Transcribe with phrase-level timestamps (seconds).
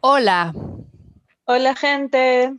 [0.00, 0.54] Hola.
[1.44, 2.52] Hola gente.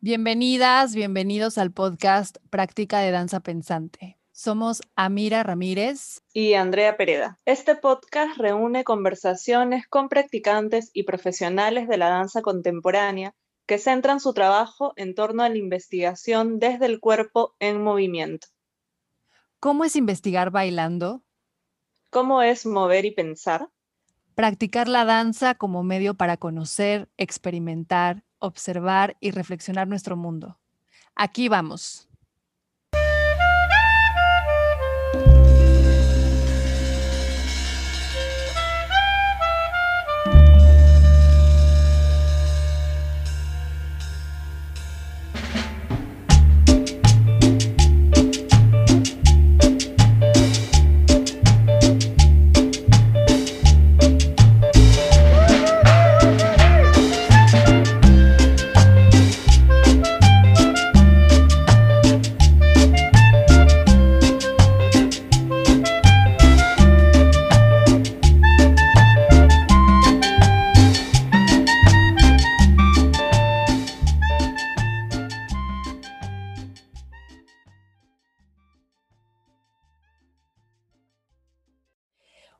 [0.00, 4.18] Bienvenidas, bienvenidos al podcast Práctica de Danza Pensante.
[4.32, 7.38] Somos Amira Ramírez y Andrea Pereda.
[7.46, 13.34] Este podcast reúne conversaciones con practicantes y profesionales de la danza contemporánea
[13.64, 18.48] que centran su trabajo en torno a la investigación desde el cuerpo en movimiento.
[19.58, 21.22] ¿Cómo es investigar bailando?
[22.10, 23.70] ¿Cómo es mover y pensar?
[24.34, 30.58] Practicar la danza como medio para conocer, experimentar, observar y reflexionar nuestro mundo.
[31.14, 32.08] Aquí vamos.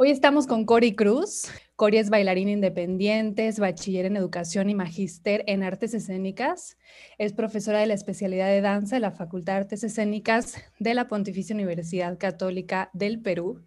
[0.05, 1.47] Hoy estamos con Cori Cruz.
[1.77, 6.77] Cori es bailarina independiente, es bachiller en educación y magíster en artes escénicas.
[7.19, 11.07] Es profesora de la especialidad de danza de la Facultad de Artes Escénicas de la
[11.07, 13.63] Pontificia Universidad Católica del Perú.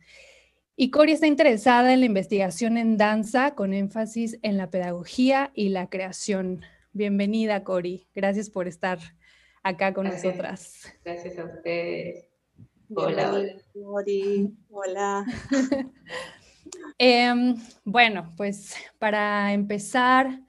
[0.76, 5.70] Y Cori está interesada en la investigación en danza con énfasis en la pedagogía y
[5.70, 6.64] la creación.
[6.92, 8.10] Bienvenida, Cori.
[8.14, 9.00] Gracias por estar
[9.64, 10.82] acá con nosotras.
[11.06, 12.35] Gracias a ustedes.
[12.94, 13.44] Hola,
[13.76, 14.54] Mori.
[14.70, 15.26] Hola.
[16.98, 20.42] Em, bueno, pues para empezar,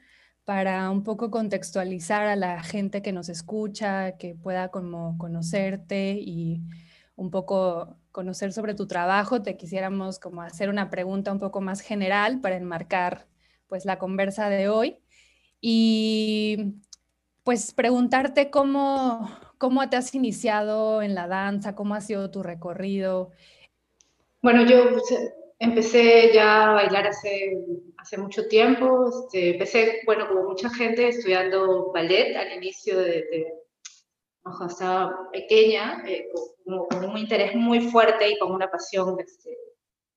[0.45, 6.62] para un poco contextualizar a la gente que nos escucha, que pueda como conocerte y
[7.16, 11.81] un poco conocer sobre tu trabajo, te quisiéramos como hacer una pregunta un poco más
[11.81, 13.27] general para enmarcar
[13.66, 14.99] pues la conversa de hoy
[15.60, 16.77] y
[17.43, 19.28] pues preguntarte cómo,
[19.59, 21.75] ¿Cómo te has iniciado en la danza?
[21.75, 23.31] ¿Cómo ha sido tu recorrido?
[24.43, 25.05] Bueno, yo pues,
[25.59, 27.56] empecé ya a bailar hace,
[27.97, 29.09] hace mucho tiempo.
[29.09, 33.55] Este, empecé, bueno, como mucha gente, estudiando ballet al inicio de,
[34.43, 36.28] cuando estaba pequeña, eh,
[36.65, 39.56] con, un interés muy fuerte y con una pasión este,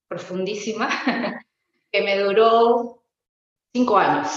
[0.07, 0.89] profundísima,
[1.91, 3.03] que me duró
[3.73, 4.27] cinco años.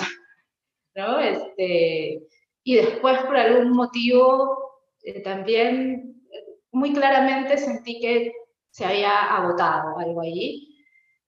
[0.95, 1.19] ¿no?
[1.19, 2.23] Este,
[2.65, 4.62] y después, por algún motivo,
[5.03, 6.23] eh, también
[6.71, 8.33] muy claramente sentí que
[8.71, 10.69] se había agotado algo allí.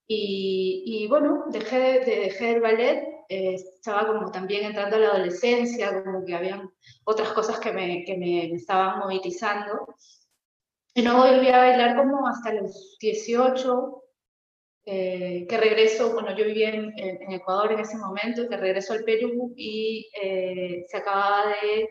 [0.07, 6.05] Y, bueno, dejé, de, dejé el ballet, eh, estaba como también entrando a la adolescencia,
[6.05, 6.71] como que habían
[7.05, 9.95] otras cosas que me, que me, estaban movilizando.
[10.95, 14.03] Y no volví a bailar como hasta los 18,
[14.87, 19.05] eh, que regreso, bueno, yo vivía en, en, Ecuador en ese momento, que regreso al
[19.05, 20.07] Perú y
[20.87, 21.89] se acababa de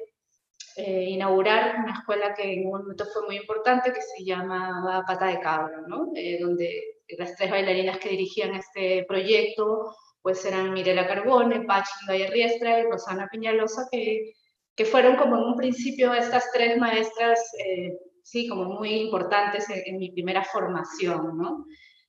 [0.75, 5.27] eh, inaugurar una escuela que en un momento fue muy importante, que se llamaba Pata
[5.27, 6.11] de Cabra, ¿no?
[6.15, 12.79] Eh, donde las tres bailarinas que dirigían este proyecto pues eran Mirela Carbone, Pachi Riestra
[12.79, 14.33] y Rosana Piñalosa, que,
[14.73, 19.97] que fueron como en un principio estas tres maestras, eh, sí, como muy importantes en,
[19.97, 21.65] mi primera formación, ¿no?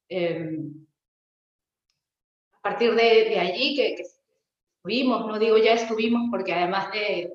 [0.08, 0.86] Em,
[2.52, 4.04] a partir de, de allí que, que
[4.76, 7.32] estuvimos, no digo ya estuvimos porque además de,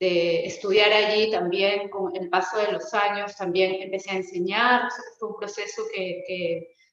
[0.00, 4.88] de estudiar allí también con el paso de los años, también empecé a enseñar,
[5.18, 6.24] fue un proceso que,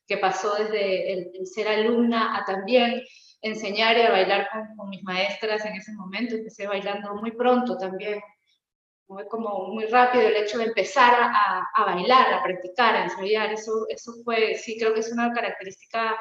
[0.08, 3.02] que, pasó desde el, ser alumna a también
[3.42, 8.20] enseñar y a bailar con, mis maestras en ese momento, empecé bailando muy pronto también,
[9.06, 13.54] fue como muy rápido el hecho de empezar a, a, bailar, a practicar, a ensayar,
[13.54, 16.18] eso, eso fue, sí, creo que es una característica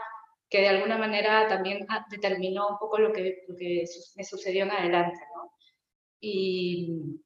[0.48, 4.70] que de alguna manera también determinó un poco lo que, lo que me sucedió en
[4.70, 5.55] adelante, ¿no?
[6.28, 7.20] Y,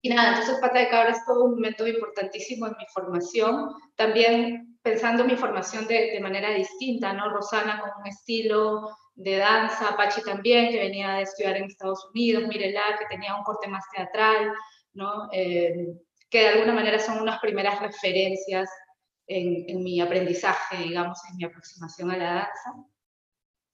[0.00, 4.78] y nada, entonces Pata de Cabra es todo un momento importantísimo en mi formación, también
[4.82, 7.28] pensando mi formación de, de manera distinta, ¿no?
[7.28, 12.46] Rosana con un estilo de danza, Pachi también, que venía de estudiar en Estados Unidos,
[12.48, 14.52] Mirela, que tenía un corte más teatral,
[14.94, 15.28] ¿no?
[15.32, 15.88] Eh,
[16.30, 18.70] que de alguna manera son unas primeras referencias
[19.26, 22.86] en, en, mi aprendizaje, digamos, en mi aproximación a la danza,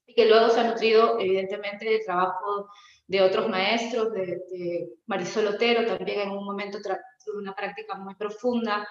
[0.07, 2.69] y que luego se ha nutrido, evidentemente, del trabajo
[3.07, 8.87] de otros maestros, de, Marisol Otero, también en un momento tuve una práctica muy profunda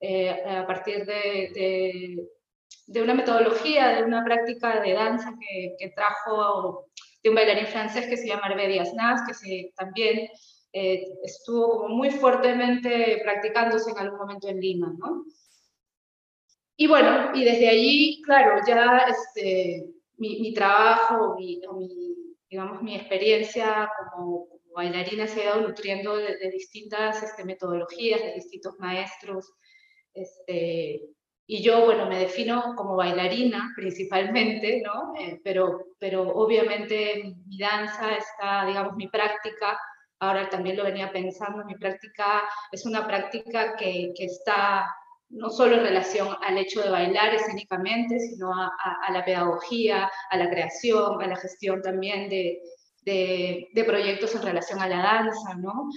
[0.00, 2.26] eh, a partir de,
[2.86, 6.86] de, una metodología, de una práctica de danza que, que trajo
[7.22, 8.92] de un bailarín francés que se llama Hervé Díaz
[9.26, 10.28] que se, también
[10.72, 15.24] eh, estuvo como muy fuertemente practicándose en algún momento en Lima, ¿no?
[16.76, 19.84] Y bueno, y desde allí, claro, ya este,
[20.16, 21.60] mi, mi trabajo, mi,
[22.48, 28.74] digamos, mi experiencia como, bailarina se ha ido nutriendo de, distintas este, metodologías, de distintos
[28.78, 29.52] maestros.
[30.14, 31.02] Este,
[31.46, 35.14] y yo, bueno, me defino como bailarina principalmente, ¿no?
[35.18, 39.78] Eh, pero, pero obviamente mi danza está, digamos, mi práctica,
[40.20, 44.86] ahora también lo venía pensando, mi práctica es una práctica que, que está
[45.32, 50.50] no solo en relación al hecho de bailar escénicamente, sino a, la pedagogía, a la
[50.50, 52.60] creación, a la gestión también de,
[53.86, 55.88] proyectos en relación a la danza, ¿no?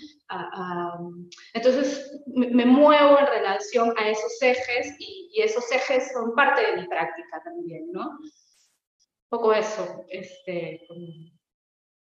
[1.54, 6.88] entonces, me, muevo en relación a esos ejes y, esos ejes son parte de mi
[6.88, 8.08] práctica también, ¿no?
[8.08, 10.88] Un poco eso, este,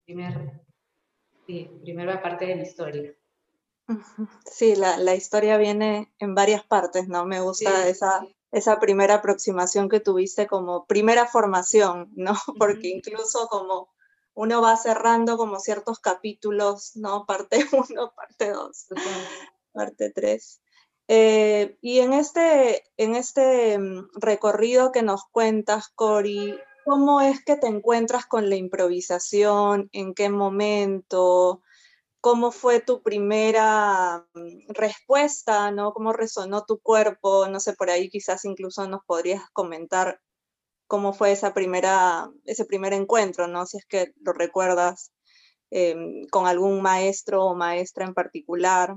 [0.05, 0.63] primer,
[1.45, 3.13] sí, primera parte de mi historia.
[4.51, 7.27] Sí, la, la, historia viene en varias partes, ¿no?
[7.27, 12.35] Me gusta esa, esa primera aproximación que tuviste como primera formación, ¿no?
[12.59, 13.89] Porque incluso como
[14.35, 17.27] uno va cerrando como ciertos capítulos, ¿no?
[17.27, 18.87] Parte 1, parte 2,
[19.73, 20.61] parte 3.
[21.07, 27.57] Eh, y en este, en este mm, recorrido que nos cuentas, Cori, ¿cómo es que
[27.57, 29.91] te encuentras con la improvisación?
[29.93, 31.63] ¿En qué momento?
[32.25, 35.93] Cómo fue tu primera mm, respuesta, ¿no?
[35.93, 37.47] ¿Cómo resonó tu cuerpo?
[37.49, 40.19] No sé, por ahí quizás incluso nos podrías comentar
[40.87, 43.67] cómo fue esa primera, ese primer encuentro, ¿no?
[43.67, 45.13] Si es que lo recuerdas
[45.71, 48.95] em, con algún maestro o maestra en particular.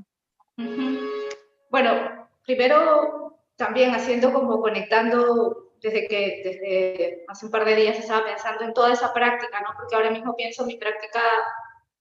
[1.69, 8.25] Bueno, primero también haciendo como conectando desde que desde hace un par de días estaba
[8.25, 9.71] pensando en toda esa práctica, ¿no?
[9.75, 11.19] Porque ahora mismo pienso en mi práctica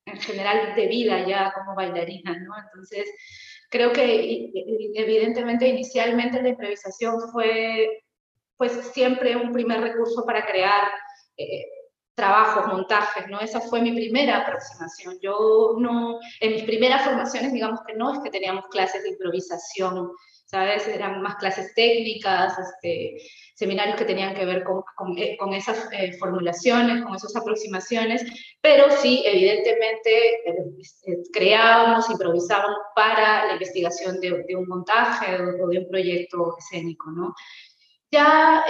[0.06, 2.54] en general de vida ya como bailarina, ¿no?
[2.58, 3.10] Entonces,
[3.68, 4.50] creo que
[4.94, 8.04] evidentemente inicialmente la improvisación fue
[8.56, 10.88] pues siempre un primer recurso para crear
[11.36, 11.66] eh,
[12.14, 13.40] trabajos, montajes, ¿no?
[13.40, 15.18] Esa fue mi primera aproximación.
[15.20, 20.10] Yo no, en mis primeras formaciones, digamos que no es que teníamos clases de improvisación,
[20.46, 20.86] ¿sabes?
[20.86, 23.18] Eran más clases técnicas, este,
[23.54, 28.24] seminarios que tenían que ver con, con, eh, esas eh, formulaciones, con esas aproximaciones,
[28.60, 35.88] pero sí, evidentemente, eh, creábamos, improvisábamos para la investigación de, un montaje o, de un
[35.88, 37.34] proyecto escénico, ¿no?
[38.08, 38.64] Ya,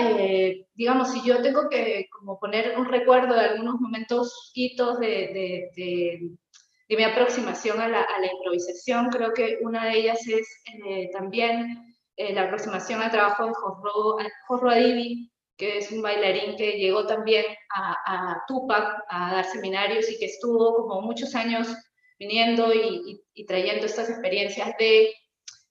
[0.74, 5.68] digamos, si yo tengo que como poner un recuerdo de algunos momentos, hitos de,
[6.88, 10.46] mi aproximación a la, a improvisación, creo que una de ellas es
[11.12, 13.52] también eh, la aproximación al trabajo de
[14.46, 17.44] Jorro, Adivi, que es un bailarín que llegó también
[17.74, 21.68] a, Tupac a dar seminarios y que estuvo como muchos años
[22.18, 25.12] viniendo y, trayendo estas experiencias de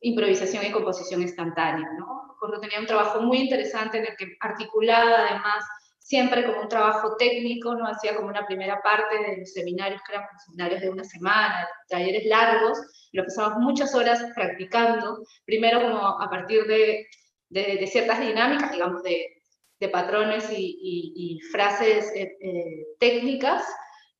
[0.01, 1.87] improvisación y composición instantánea.
[1.97, 2.35] ¿no?
[2.39, 5.65] Jorro tenía un trabajo muy interesante en el que articulaba además
[6.05, 10.13] siempre como un trabajo técnico, no hacía como una primera parte de los seminarios, que
[10.13, 12.77] eran seminarios de una semana, talleres largos,
[13.11, 17.07] lo pasamos muchas horas practicando, primero como a partir de,
[17.49, 19.41] de, ciertas dinámicas, digamos, de,
[19.79, 23.63] de patrones y, y, frases eh, eh, técnicas,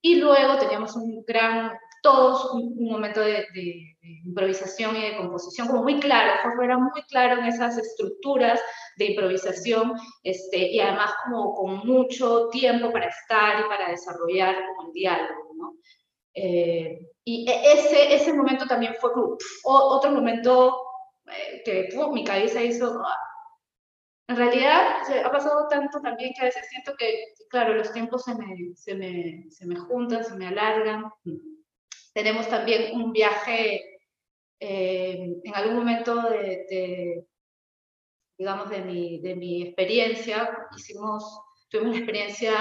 [0.02, 1.72] y luego teníamos un gran,
[2.06, 3.48] todos un, momento de,
[4.26, 8.62] improvisación y de composición como muy claro, Jorge era muy claro en esas estructuras
[8.98, 9.94] de improvisación,
[10.24, 15.52] este, y además como con mucho tiempo para estar y para desarrollar como el diálogo,
[15.58, 15.74] ¿no?
[16.36, 19.10] Eh, y e, ese, ese momento también fue
[19.64, 20.78] otro momento
[21.26, 23.02] eh, que mi cabeza hizo...
[23.04, 23.18] Ah".
[24.28, 28.36] En realidad ha pasado tanto también que a veces siento que, claro, los tiempos se
[28.36, 31.06] me, se me, se me juntan, se me alargan.
[32.16, 34.00] Tenemos también un viaje
[34.62, 37.28] eh, en algún momento de,
[38.38, 42.54] digamos, de mi, de mi experiencia, hicimos, tuvimos la experiencia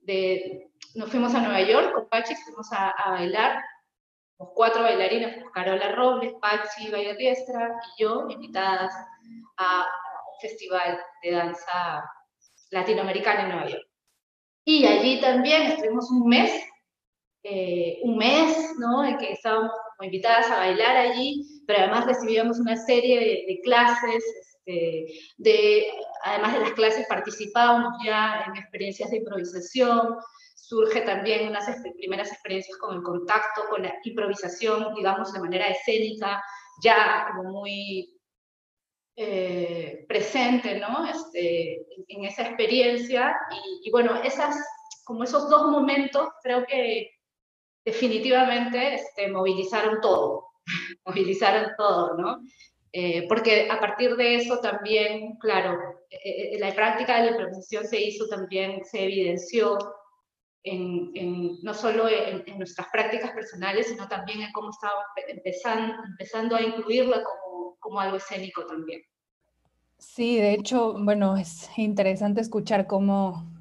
[0.00, 3.62] de, nos fuimos a Nueva York con Pachi, fuimos a, a bailar
[4.40, 8.92] los cuatro bailarines, pues, Carola Robles, Pachi, Riestra y yo, invitadas
[9.58, 12.02] a un festival de danza
[12.70, 13.86] latinoamericana en Nueva York.
[14.64, 16.64] Y allí también estuvimos un mes,
[17.44, 19.04] eh, un mes, ¿no?
[19.04, 24.24] En que estábamos como invitadas a bailar allí, pero además recibíamos una serie de, clases,
[24.40, 25.06] este,
[25.38, 25.86] de,
[26.24, 30.16] además de las clases participábamos ya en experiencias de improvisación,
[30.54, 31.66] surge también unas
[31.98, 36.42] primeras experiencias con el contacto, con la improvisación, digamos, de manera escénica,
[36.82, 38.18] ya como muy
[39.16, 41.06] eh, presente, ¿no?
[41.06, 43.36] Este, en esa experiencia.
[43.84, 44.56] Y, bueno, esas,
[45.04, 47.10] como esos dos momentos, creo que
[47.84, 50.48] definitivamente este, movilizaron todo,
[51.06, 52.40] movilizaron todo, ¿no?
[52.94, 55.78] Eh, porque a partir de eso también, claro,
[56.10, 59.78] eh, la práctica de la improvisación se hizo también, se evidenció
[60.62, 67.22] en, no solo en, nuestras prácticas personales, sino también en cómo estábamos empezando, a incluirla
[67.80, 69.02] como algo escénico también.
[69.98, 73.51] Sí, de hecho, bueno, es interesante escuchar cómo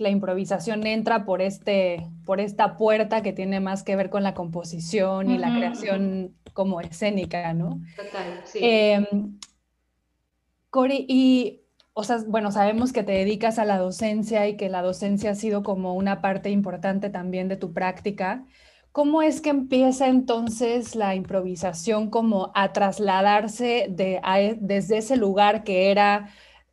[0.00, 4.32] la improvisación entra por, este, por esta puerta que tiene más que ver con la
[4.32, 7.80] composición y la creación como escénica, ¿no?
[7.96, 8.58] Total, sí.
[8.62, 9.38] Em,
[10.70, 11.60] Cori, y,
[11.92, 15.34] o sea, bueno, sabemos que te dedicas a la docencia y que la docencia ha
[15.34, 18.46] sido como una parte importante también de tu práctica.
[18.92, 25.62] ¿Cómo es que empieza entonces la improvisación como a trasladarse de, e, desde ese lugar
[25.62, 26.30] que era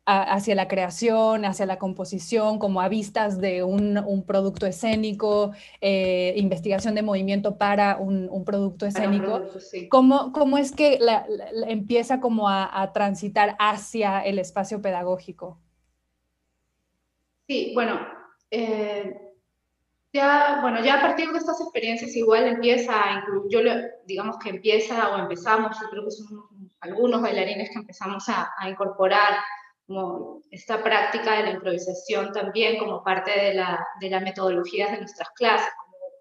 [0.08, 6.94] hacia la creación, hacia la composición, como a vistas de un, producto escénico, eh, investigación
[6.94, 9.42] de movimiento para un, producto escénico?
[9.90, 10.98] ¿Cómo, es que
[11.66, 15.58] empieza como a, transitar hacia el espacio pedagógico?
[17.46, 18.00] Sí, bueno,
[18.50, 19.28] eh,
[20.12, 23.60] ya, bueno, ya a partir de estas experiencias igual empieza a incluir, yo
[24.06, 29.34] digamos que empieza o empezamos, yo creo que son algunos bailarines que empezamos a, incorporar
[29.88, 34.98] como esta práctica de la improvisación también como parte de la, de las metodologías de
[34.98, 35.70] nuestras clases,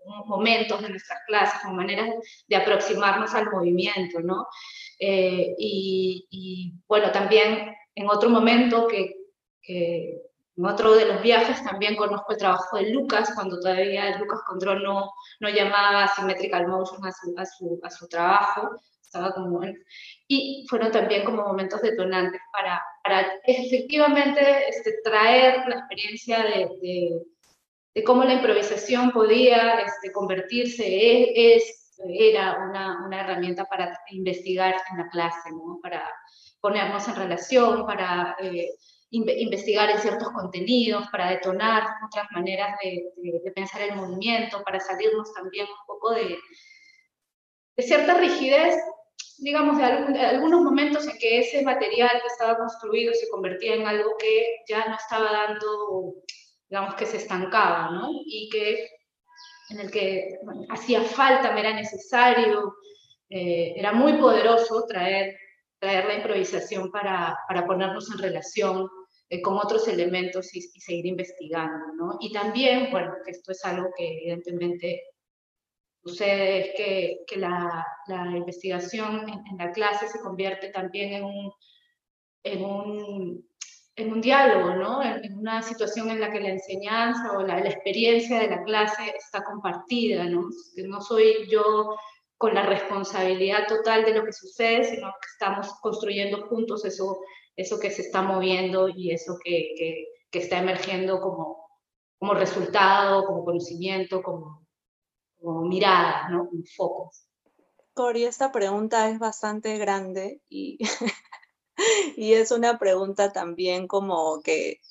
[0.06, 2.10] como momentos de nuestras clases, como maneras
[2.48, 4.48] de aproximarnos al movimiento, ¿no?
[5.00, 9.16] Eh, y, bueno, también en otro momento que,
[9.62, 10.22] que
[10.56, 14.82] en otro de los viajes también conozco el trabajo de Lucas, cuando todavía Lucas Control
[14.82, 18.70] no, no llamaba Symmetrical Motion a su, a su, a su trabajo,
[19.08, 19.62] estaba como,
[20.28, 27.22] y fueron también como momentos detonantes para, para efectivamente este, traer la experiencia de,
[27.94, 34.98] de, cómo la improvisación podía este, convertirse, es, era una, una, herramienta para investigar en
[35.00, 35.80] la clase, ¿no?
[35.82, 36.04] para
[36.62, 38.36] ponernos en relación, para...
[38.42, 38.70] Eh,
[39.10, 45.66] investigar en ciertos contenidos, para detonar otras maneras de, pensar el movimiento, para salirnos también
[45.66, 46.38] un poco de,
[47.78, 48.76] de cierta rigidez,
[49.40, 54.16] digamos, de, algunos momentos en que ese material que estaba construido se convertía en algo
[54.18, 56.16] que ya no estaba dando,
[56.70, 58.10] digamos, que se estancaba, ¿no?
[58.26, 58.90] Y que
[59.70, 60.40] en el que
[60.70, 62.76] hacía falta, me era necesario,
[63.30, 65.36] eh, era muy poderoso traer
[65.80, 68.90] traer la improvisación para, para ponernos en relación
[69.30, 72.18] eh, con otros elementos y, seguir investigando, ¿no?
[72.20, 75.02] Y también, bueno, que esto es algo que evidentemente
[76.04, 81.52] sucede, es que, que la, la, investigación en, la clase se convierte también en un,
[82.44, 83.50] en un,
[83.96, 85.04] en un diálogo, ¿no?
[85.04, 89.14] En, una situación en la que la enseñanza o la, la experiencia de la clase
[89.18, 90.50] está compartida, ¿no?
[90.78, 91.96] No soy yo
[92.38, 97.20] con la responsabilidad total de lo que sucede, sino que estamos construyendo juntos eso,
[97.56, 101.68] eso que se está moviendo y eso que, que, está emergiendo como,
[102.20, 104.67] como resultado, como conocimiento, como,
[105.48, 106.50] como mirada, ¿no?
[106.52, 107.12] un foco.
[107.94, 110.78] Cori, esta pregunta es bastante grande y,
[112.18, 114.82] y es una pregunta también como que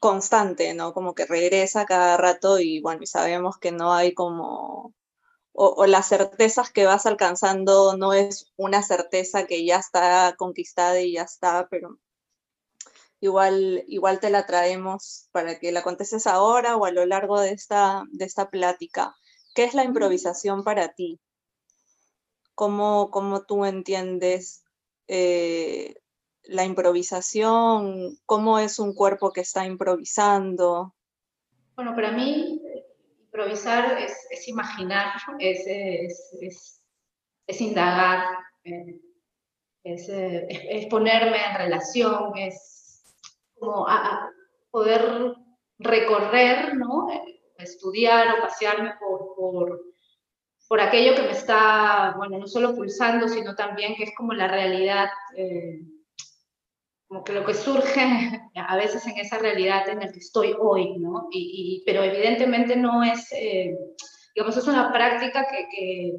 [0.00, 0.94] constante, ¿no?
[0.94, 4.94] Como que regresa cada rato y bueno, sabemos que no hay como
[5.52, 11.12] o, las certezas que vas alcanzando no es una certeza que ya está conquistada y
[11.12, 11.98] ya está, pero
[13.20, 17.50] igual, igual te la traemos para que la contestes ahora o a lo largo de
[17.50, 19.14] esta, de esta plática.
[19.54, 21.20] ¿Qué es la improvisación para ti?
[22.54, 24.64] ¿Cómo, cómo tú entiendes
[25.06, 25.94] eh,
[26.44, 28.18] la improvisación?
[28.26, 30.94] ¿Cómo es un cuerpo que está improvisando?
[31.76, 32.60] Bueno, para mí
[33.20, 36.82] improvisar es, es imaginar, es, es,
[37.46, 38.24] es indagar,
[38.64, 39.00] eh,
[39.84, 42.87] eh, es, ponerme en relación, es
[43.58, 43.86] como
[44.70, 45.34] poder
[45.78, 47.08] recorrer, ¿no?
[47.58, 49.82] estudiar o pasearme por, por,
[50.68, 54.48] por, aquello que me está, bueno, no solo pulsando, sino también que es como la
[54.48, 55.08] realidad.
[55.36, 55.82] Eh,
[57.08, 58.02] como que lo que surge
[58.54, 61.28] a veces en esa realidad en la que estoy hoy, ¿no?
[61.30, 63.74] Y, pero evidentemente no es, eh,
[64.34, 66.18] digamos, es una práctica que,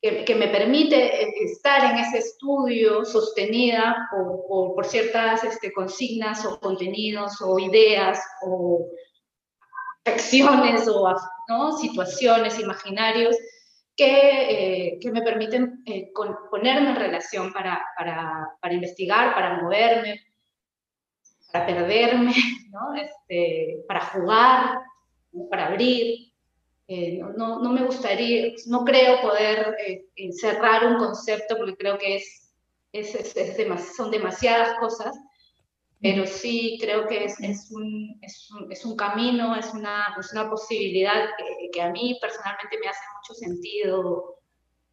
[0.00, 6.60] que, me permite eh, estar en ese estudio sostenida por, por, ciertas este, consignas o
[6.60, 8.88] contenidos o ideas o
[10.04, 13.36] acciones o situaciones, imaginarios
[13.96, 16.12] que, eh, que me permiten eh,
[16.50, 20.20] ponerme en relación para, para, para, investigar, para moverme.
[21.52, 22.32] para perderme,
[22.70, 22.94] ¿no?
[22.94, 24.78] Este, para jugar,
[25.50, 26.25] para abrir.
[26.88, 32.16] Eh, no, no, me gustaría, no creo poder eh, cerrar un concepto porque creo que
[32.16, 32.52] es,
[32.92, 35.18] es, es, son demasiadas cosas,
[36.00, 40.32] pero sí creo que es, es, un, es, un, es un, camino, es una, es
[40.32, 44.36] una posibilidad que, que, a mí personalmente me hace mucho sentido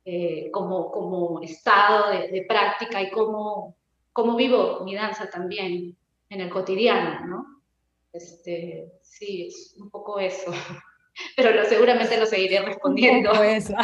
[0.04, 3.76] eh, como, como estado de, de, práctica y cómo,
[4.14, 5.96] cómo vivo mi danza también
[6.30, 7.62] en el cotidiano, ¿no?
[8.12, 10.52] Este, sí, es un poco eso.
[11.36, 13.32] Pero lo, seguramente lo seguiré respondiendo.
[13.32, 13.76] Un poco eso.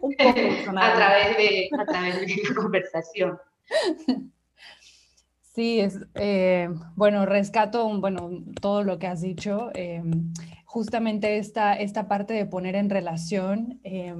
[0.00, 0.28] un poco
[0.78, 3.38] a, través de, a través de la conversación.
[5.54, 8.30] Sí, es, eh, bueno, rescato bueno,
[8.60, 9.70] todo lo que has dicho.
[9.74, 10.02] Eh,
[10.66, 14.14] justamente esta, esta parte de poner en relación eh,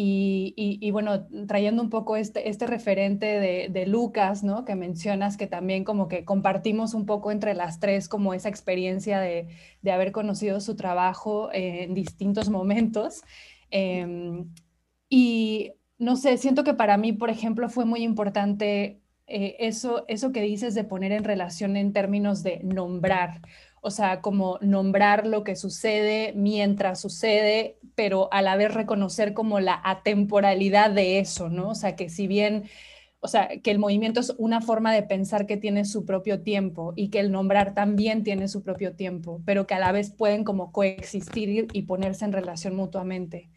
[0.00, 3.26] y, bueno, trayendo un poco este, este referente
[3.70, 4.64] de, Lucas, ¿no?
[4.64, 9.18] Que mencionas que también como que compartimos un poco entre las tres como esa experiencia
[9.18, 9.48] de,
[9.82, 13.22] de haber conocido su trabajo en distintos momentos.
[15.08, 20.32] y no sé, siento que para mí, por ejemplo, fue muy importante eh, eso, eso
[20.32, 23.42] que dices de poner en relación en términos de nombrar,
[23.88, 29.60] o sea, como nombrar lo que sucede mientras sucede, pero a la vez reconocer como
[29.60, 31.70] la atemporalidad de eso, ¿no?
[31.70, 32.64] O sea, que si bien,
[33.20, 36.92] o sea, que el movimiento es una forma de pensar que tiene su propio tiempo
[36.96, 40.44] y que el nombrar también tiene su propio tiempo, pero que a la vez pueden
[40.44, 43.50] como coexistir y ponerse en relación mutuamente.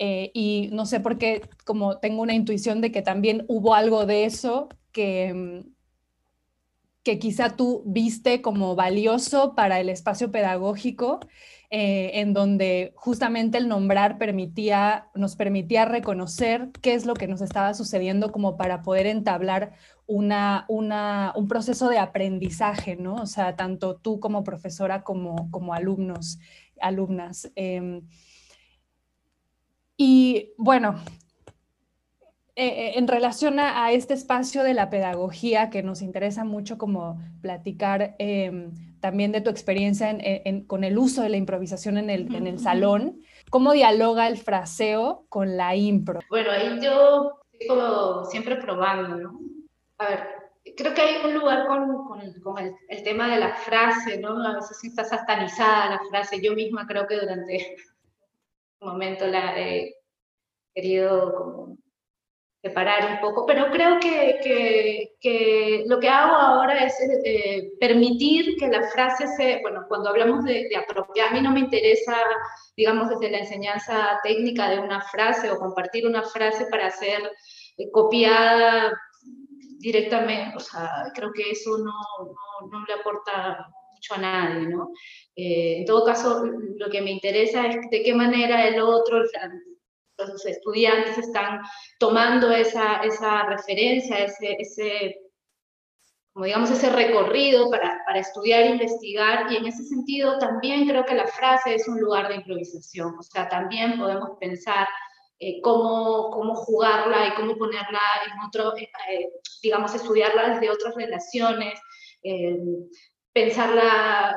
[0.00, 4.06] Eh, y no sé por qué, como tengo una intuición de que también hubo algo
[4.06, 5.77] de eso que, mm,
[7.02, 11.20] que quizá tú viste como valioso para el espacio pedagógico,
[11.70, 17.40] eh, en donde justamente el nombrar permitía, nos permitía reconocer qué es lo que nos
[17.42, 19.74] estaba sucediendo como para poder entablar
[20.06, 23.16] una, una, un proceso de aprendizaje, ¿no?
[23.16, 26.38] O sea, tanto tú como profesora como, como alumnos,
[26.80, 27.50] alumnas.
[27.54, 28.02] Em,
[29.96, 31.00] y bueno,
[32.60, 37.16] eh, eh, en relación a, este espacio de la pedagogía que nos interesa mucho como
[37.40, 40.18] platicar em, también de tu experiencia
[40.66, 45.24] con el uso de la improvisación en el, en el salón, ¿cómo dialoga el fraseo
[45.28, 46.18] con la impro?
[46.30, 49.40] Bueno, ahí yo estoy como siempre probando, ¿no?
[49.98, 50.28] A ver,
[50.76, 54.44] creo que hay un lugar con, con, el, el, tema de la frase, ¿no?
[54.44, 56.40] A veces está satanizada la frase.
[56.42, 57.76] Yo misma creo que durante
[58.80, 59.94] un momento la he
[60.74, 61.78] querido como
[62.60, 66.94] separar un poco, pero creo que, que, que lo que hago ahora es
[67.24, 71.52] eh, permitir que la frase se, bueno, cuando hablamos de, de, apropiar, a mí no
[71.52, 72.16] me interesa,
[72.76, 77.30] digamos, desde la enseñanza técnica de una frase o compartir una frase para ser
[77.76, 78.92] eh, copiada
[79.78, 81.92] directamente, o sea, creo que eso no,
[82.24, 84.90] no, no le aporta mucho a nadie, ¿no?
[85.36, 89.22] Eh, en todo caso, lo que me interesa es de qué manera el otro,
[90.18, 91.60] los estudiantes están
[91.98, 95.20] tomando esa, esa referencia, ese, ese,
[96.32, 99.50] como digamos, ese recorrido para, para estudiar investigar.
[99.52, 103.16] Y en ese sentido también creo que la frase es un lugar de improvisación.
[103.18, 104.88] O sea, también podemos pensar
[105.40, 109.28] eh, cómo, cómo, jugarla y cómo ponerla en otro, eh, eh,
[109.62, 111.80] digamos, estudiarla desde otras relaciones,
[113.32, 114.36] pensarla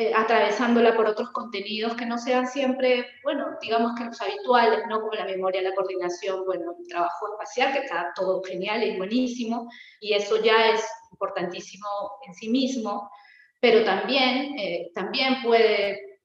[0.00, 5.00] eh, atravesándola por otros contenidos que no sean siempre, bueno, digamos que los habituales, ¿no?
[5.00, 9.68] Como la memoria, la coordinación, bueno, el trabajo espacial, que está todo genial y buenísimo,
[9.98, 11.88] y eso ya es importantísimo
[12.28, 13.10] en sí mismo,
[13.58, 16.20] pero también, eh, también puede,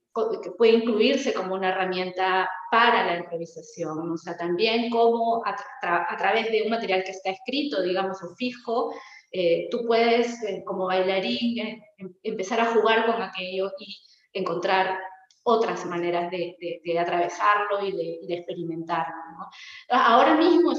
[0.56, 6.52] puede incluirse como una herramienta para la improvisación, o sea, también como a, a través
[6.52, 8.94] de un material que está escrito, digamos, o fijo,
[9.36, 13.98] eh, tú puedes, eh, como bailarín, eh, em, empezar a jugar con aquello y
[14.32, 15.00] encontrar
[15.42, 19.16] otras maneras de, de, atravesarlo y de, de experimentarlo.
[19.38, 19.50] ¿no?
[19.90, 20.72] Ahora mismo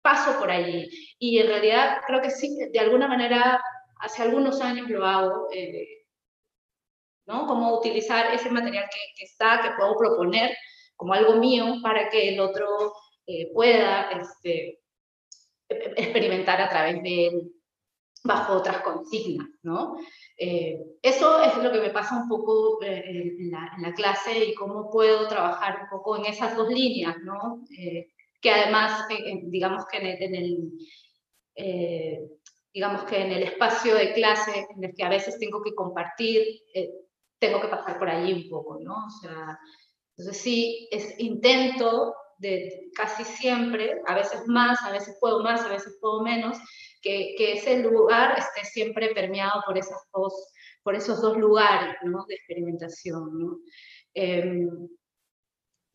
[0.00, 3.60] paso por allí y en realidad creo que sí, de alguna manera,
[3.98, 5.48] hace algunos años lo hago,
[7.26, 7.46] ¿no?
[7.46, 10.56] Cómo utilizar ese material que, que, está, que puedo proponer
[10.96, 12.94] como algo mío para que el otro
[13.52, 14.80] pueda este,
[15.68, 17.52] e-, experimentar a través de él
[18.24, 19.96] bajo otras consignas, ¿no?
[20.38, 24.90] Eh, eso es lo que me pasa un poco eh, en, la, clase y cómo
[24.90, 27.64] puedo trabajar un poco en esas dos líneas, ¿no?
[27.78, 28.08] Eh,
[28.40, 29.06] que además,
[29.44, 30.72] digamos que en el,
[32.72, 36.42] digamos que en el espacio de clase en el que a veces tengo que compartir,
[37.38, 38.94] tengo que pasar por allí un poco, ¿no?
[39.06, 39.58] O sea,
[40.16, 45.68] entonces sí, es, intento de casi siempre, a veces más, a veces puedo más, a
[45.68, 46.58] veces puedo menos,
[47.02, 50.32] que, que, ese lugar esté siempre permeado por, esas dos,
[50.82, 52.24] por esos dos lugares ¿no?
[52.26, 53.38] de experimentación.
[53.38, 53.58] ¿no?
[54.14, 54.68] Eh,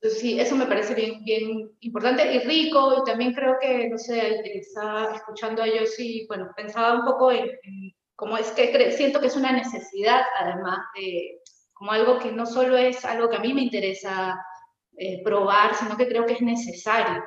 [0.02, 4.41] sí, eso me parece bien, bien importante y rico, y también creo que, no sé,
[4.58, 9.20] estaba escuchando a ellos y, bueno, pensaba un poco en, en cómo es que siento
[9.20, 11.39] que es una necesidad, además de,
[11.74, 14.36] como algo que no solo es algo que a mí me interesa
[14.98, 17.24] eh, probar, sino que creo que es necesario,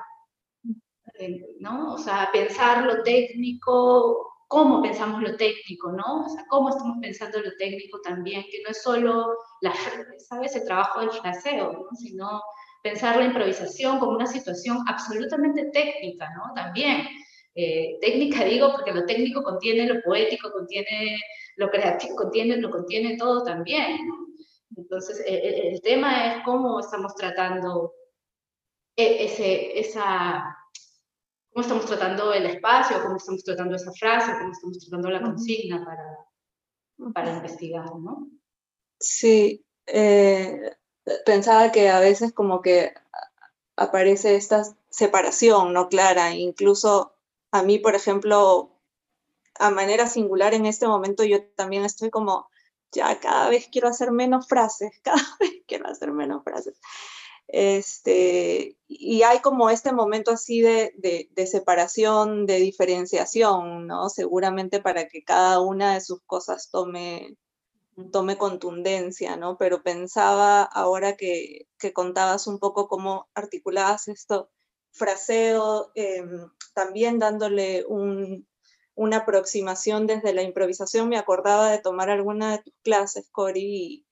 [1.58, 1.94] ¿no?
[1.94, 6.24] O sea, pensar lo técnico, cómo pensamos lo técnico, ¿no?
[6.24, 9.72] O sea, cómo estamos pensando lo técnico también, que no es solo, la,
[10.18, 11.88] ¿sabes?, el trabajo del fraseo, ¿no?
[11.96, 12.42] Sino
[12.82, 16.52] pensar la improvisación como una situación absolutamente técnica, ¿no?
[16.54, 17.06] También.
[17.54, 21.18] Eh, técnica digo porque lo técnico contiene lo poético, contiene
[21.56, 23.98] lo creativo, contiene, lo contiene todo también.
[24.76, 27.92] Entonces, e, e, el, tema es cómo estamos tratando
[28.96, 30.56] e, ese, esa,
[31.52, 35.84] cómo estamos tratando el espacio, cómo estamos tratando esa frase, cómo estamos tratando la consigna
[35.84, 38.28] para, para investigar, ¿no?
[38.98, 40.76] Sí, eh,
[41.24, 42.94] pensaba que a veces como que
[43.76, 47.14] aparece esta separación no clara, incluso
[47.50, 48.70] a mí, por ejemplo,
[49.58, 52.48] a manera singular en este momento yo también estoy como,
[52.92, 56.78] ya cada vez quiero hacer menos frases, cada vez quiero hacer menos frases.
[57.52, 64.08] Este, y hay como este momento así de, separación, de diferenciación, ¿no?
[64.08, 67.36] Seguramente para que cada una de sus cosas tome,
[68.12, 69.58] tome contundencia, ¿no?
[69.58, 74.50] Pero pensaba ahora que, contabas un poco cómo articulabas esto,
[74.92, 76.22] fraseo, eh,
[76.74, 78.46] también dándole un,
[78.94, 84.06] una aproximación desde la improvisación, me acordaba de tomar alguna de tus clases, Cori,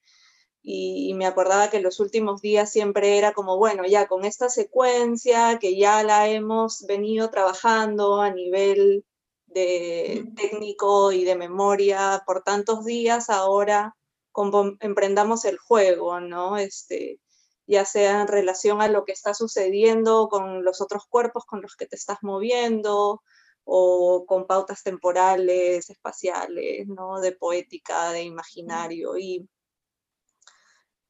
[0.71, 5.59] y, me acordaba que los últimos días siempre era como, bueno, ya con esta secuencia
[5.59, 9.05] que ya la hemos venido trabajando a nivel
[9.47, 13.97] de técnico y de memoria por tantos días, ahora
[14.81, 16.59] emprendamos el juego, ¿no?
[16.59, 17.19] Este,
[17.67, 21.77] ya sea en relación a lo que está sucediendo con los otros cuerpos con los
[21.77, 23.23] que te estás moviendo,
[23.65, 27.21] o con pautas temporales, espaciales, ¿no?
[27.21, 29.19] De poética, de imaginario.
[29.19, 29.49] Y,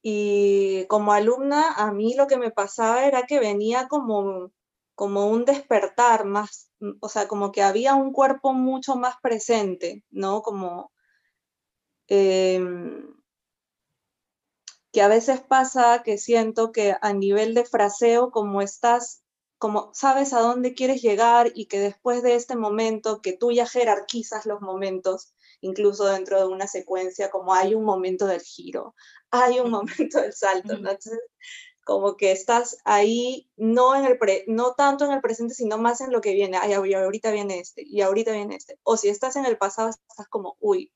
[0.02, 4.52] y como alumna, a mí lo que me pasaba era que venía como
[4.98, 10.04] como un despertar más, mm, o sea, como que había un cuerpo mucho más presente,
[10.10, 10.42] ¿no?
[10.42, 10.90] Como
[12.08, 12.60] eh,
[14.92, 19.22] que a veces pasa que siento que a nivel de fraseo, como estás,
[19.58, 23.66] como sabes a dónde quieres llegar y que después de este momento, que tú ya
[23.66, 28.94] jerarquizas los momentos, incluso dentro de una secuencia, como hay un momento del giro,
[29.30, 30.90] hay un momento del salto, ¿no?
[30.90, 31.20] Entonces,
[31.84, 36.02] como que estás ahí, no, en el pre, no tanto en el presente, sino más
[36.02, 36.58] en lo que viene.
[36.58, 38.78] Ay, ahorita viene este, y ahorita viene este.
[38.82, 40.92] O si estás en el pasado, estás como, uy,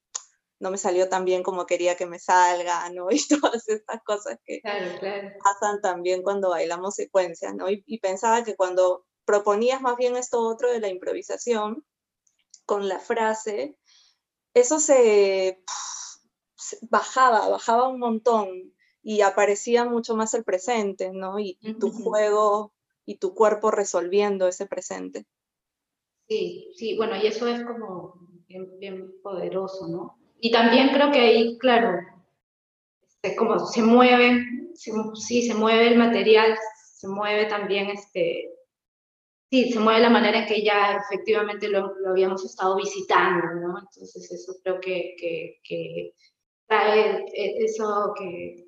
[0.61, 3.09] no me salió tan bien como quería que me salga, ¿no?
[3.11, 5.31] Y todas estas cosas que claro, claro.
[5.42, 7.70] pasan también cuando bailamos secuencias, ¿no?
[7.70, 11.87] Y, y, pensaba que cuando proponías más bien esto otro de la improvisación,
[12.66, 13.79] con la frase,
[14.54, 15.62] eso se,
[16.90, 21.38] bajaba, bajaba un montón y aparecía mucho más el presente, ¿no?
[21.38, 22.72] Y, y tu juego
[23.04, 25.26] y tu cuerpo resolviendo ese presente.
[26.28, 28.14] Sí, sí, bueno, y eso es como
[28.46, 30.18] bien, bien poderoso, ¿no?
[30.40, 32.00] Y también creo que ahí, claro,
[33.06, 36.56] este, como se mueve, se, sí, se mueve el material,
[36.94, 38.50] se mueve también, este,
[39.52, 43.78] sí, se mueve la manera en que ya efectivamente lo, lo habíamos estado visitando, ¿no?
[43.80, 46.14] Entonces eso creo que, que, que
[46.66, 48.64] trae e, eso que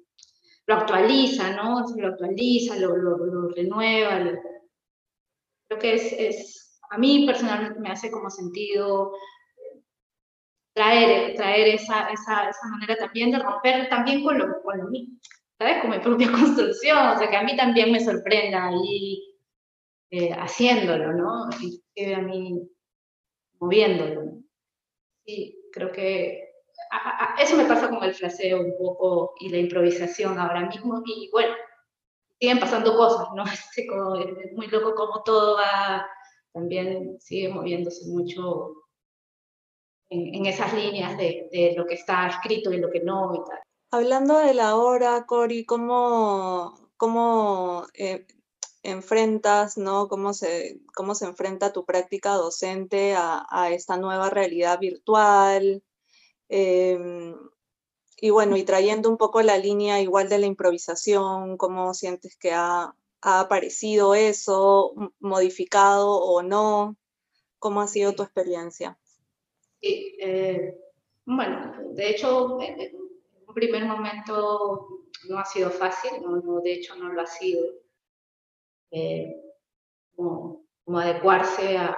[0.67, 1.87] lo actualiza, ¿no?
[1.97, 4.19] Lo actualiza, lo, lo, lo renueva.
[4.19, 4.33] Lo...
[5.69, 9.13] Creo que es, es, a mí personalmente me hace como sentido
[10.75, 15.09] traer, traer esa, esa, esa manera también de romper también con lo, con lo mío,
[15.59, 15.81] ¿sabes?
[15.81, 19.34] Con mi propia construcción, o sea, que a mí también me sorprenda ahí
[20.11, 21.49] eh, haciéndolo, ¿no?
[21.61, 22.69] Y a mí
[23.59, 24.43] moviéndolo.
[25.27, 26.45] Sí, creo que
[27.39, 31.03] eso me pasa con el fraseo un poco y la improvisación ahora mismo.
[31.05, 31.55] Y bueno,
[32.39, 33.45] siguen pasando cosas, ¿no?
[33.77, 36.07] Es muy loco como todo va,
[36.53, 38.75] también sigue moviéndose mucho
[40.11, 43.39] en, en esas líneas de, de, lo que está escrito y lo que no y
[43.49, 43.59] tal.
[43.91, 48.27] Hablando de la hora, Cori, ¿cómo, cómo eh,
[48.85, 50.09] enfrentas, ¿no?
[50.09, 55.83] ¿Cómo se, cómo se enfrenta tu práctica docente a, a esta nueva realidad virtual?
[56.49, 57.35] Eh,
[58.19, 62.53] y bueno, y trayendo un poco la línea igual de la improvisación, ¿cómo sientes que
[62.53, 66.97] ha, ha aparecido eso, modificado o no?
[67.59, 68.99] ¿Cómo ha sido tu experiencia?
[69.81, 70.79] Sí, eh,
[71.25, 72.97] bueno, de hecho, en
[73.47, 77.84] un primer momento no ha sido fácil, no, de hecho no lo ha sido.
[78.95, 79.35] Eh,
[80.15, 80.63] como,
[81.01, 81.97] adecuarse a,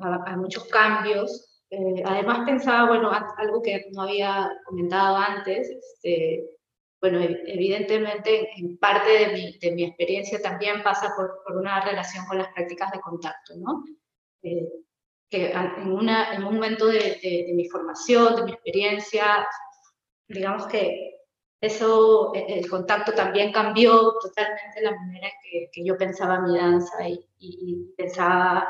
[0.00, 1.62] a, muchos cambios.
[1.70, 6.44] Eh, además pensaba, bueno, algo que no había comentado antes, este,
[7.00, 12.26] bueno, evidentemente en parte de mi, de mi experiencia también pasa por, por, una relación
[12.26, 13.84] con las prácticas de contacto, ¿no?
[14.42, 14.68] Eh,
[15.30, 19.48] que en, una, en un momento de, de, mi formación, de mi experiencia,
[20.28, 21.15] digamos que
[21.66, 27.08] eso, e, el contacto también cambió totalmente la manera que, que yo pensaba mi danza
[27.08, 28.68] y, y, pensaba,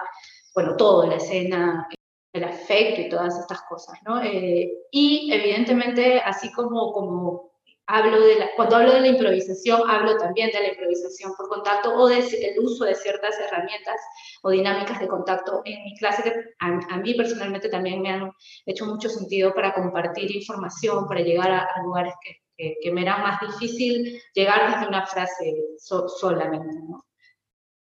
[0.55, 1.89] bueno, todo, la escena,
[2.33, 4.23] el afecto y todas estas cosas, ¿no?
[4.23, 7.57] Eh, y evidentemente, así como, como
[7.87, 11.95] hablo de la, cuando hablo de la improvisación, hablo también de la improvisación por contacto
[11.95, 12.25] o del
[12.61, 14.01] uso de ciertas herramientas
[14.43, 18.33] o dinámicas de contacto en mi clase que a, mí personalmente también me han
[18.67, 23.41] hecho mucho sentido para compartir información, para llegar a, lugares que, que, me era más
[23.41, 27.05] difícil llegar desde una frase solamente, ¿no?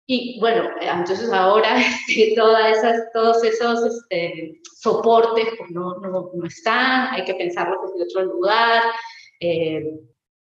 [0.06, 1.76] Y bueno, entonces ahora
[2.08, 7.80] este, todas esas, todos esos este, soportes pues no, no, no, están, hay que pensarlo
[7.82, 8.82] desde otro lugar,
[9.40, 9.82] eh,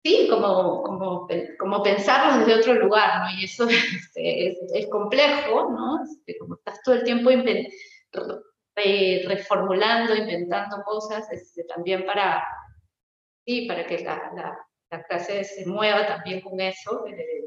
[0.05, 3.41] sí, como, como, como pensarlo desde otro lugar, ¿no?
[3.41, 6.05] Y eso este, es, es, complejo, ¿no?
[6.05, 7.31] Este, como estás todo el tiempo
[9.27, 12.45] reformulando, inventando cosas, este, también para,
[13.49, 14.59] sí, para que la, la,
[14.91, 17.07] la, clase se mueva también con eso.
[17.07, 17.45] Eh,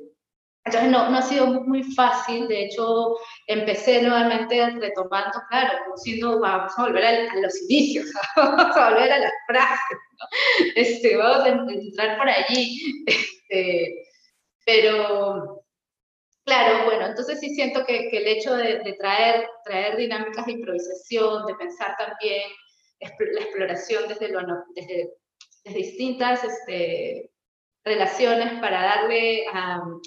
[0.65, 3.15] entonces no, no ha sido muy fácil, de hecho
[3.47, 9.19] empecé nuevamente retomando, claro, siendo, vamos a volver a, los inicios, vamos a volver a
[9.19, 10.27] las frases, ¿no?
[10.75, 14.03] este, vamos a entrar por allí, este,
[14.63, 15.63] pero
[16.45, 20.51] claro, bueno, entonces sí siento que, que el hecho de, de, traer, traer dinámicas de
[20.51, 22.51] improvisación, de pensar también
[22.99, 24.41] la exploración desde, lo,
[24.75, 25.11] desde,
[25.63, 27.31] desde distintas este,
[27.83, 29.45] relaciones para darle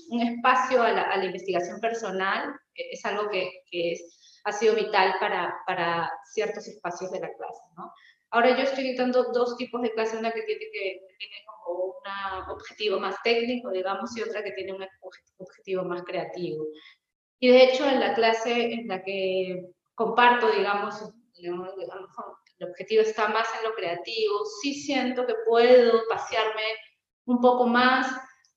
[0.09, 5.55] un espacio a la, investigación personal e, es algo que, es, ha sido vital para,
[5.67, 7.63] para, ciertos espacios de la clase.
[7.77, 7.93] ¿no?
[8.31, 12.51] Ahora yo estoy dando dos tipos de clase, una que tiene, que, tiene como un
[12.51, 14.87] objetivo más técnico, digamos, y otra que tiene un
[15.39, 16.67] objetivo más creativo.
[17.39, 21.73] Y de hecho en la clase en la que comparto, digamos, digamos
[22.59, 26.63] el objetivo está más en lo creativo, sí siento que puedo pasearme
[27.27, 28.07] un poco más,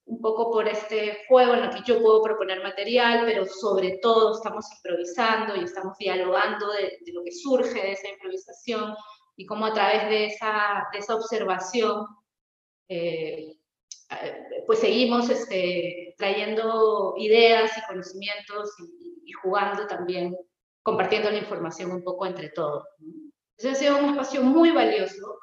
[0.04, 4.34] un poco por este juego en el que yo puedo proponer material, pero sobre todo
[4.34, 8.94] estamos improvisando y estamos dialogando de, lo que surge de esa improvisación
[9.36, 12.06] y cómo a través de esa, de esa observación
[12.88, 13.58] eh,
[14.66, 20.34] pues seguimos este, trayendo ideas y conocimientos y, jugando también,
[20.82, 22.84] compartiendo la información un poco entre todos.
[23.58, 25.38] Ese ha sido un espacio muy valioso,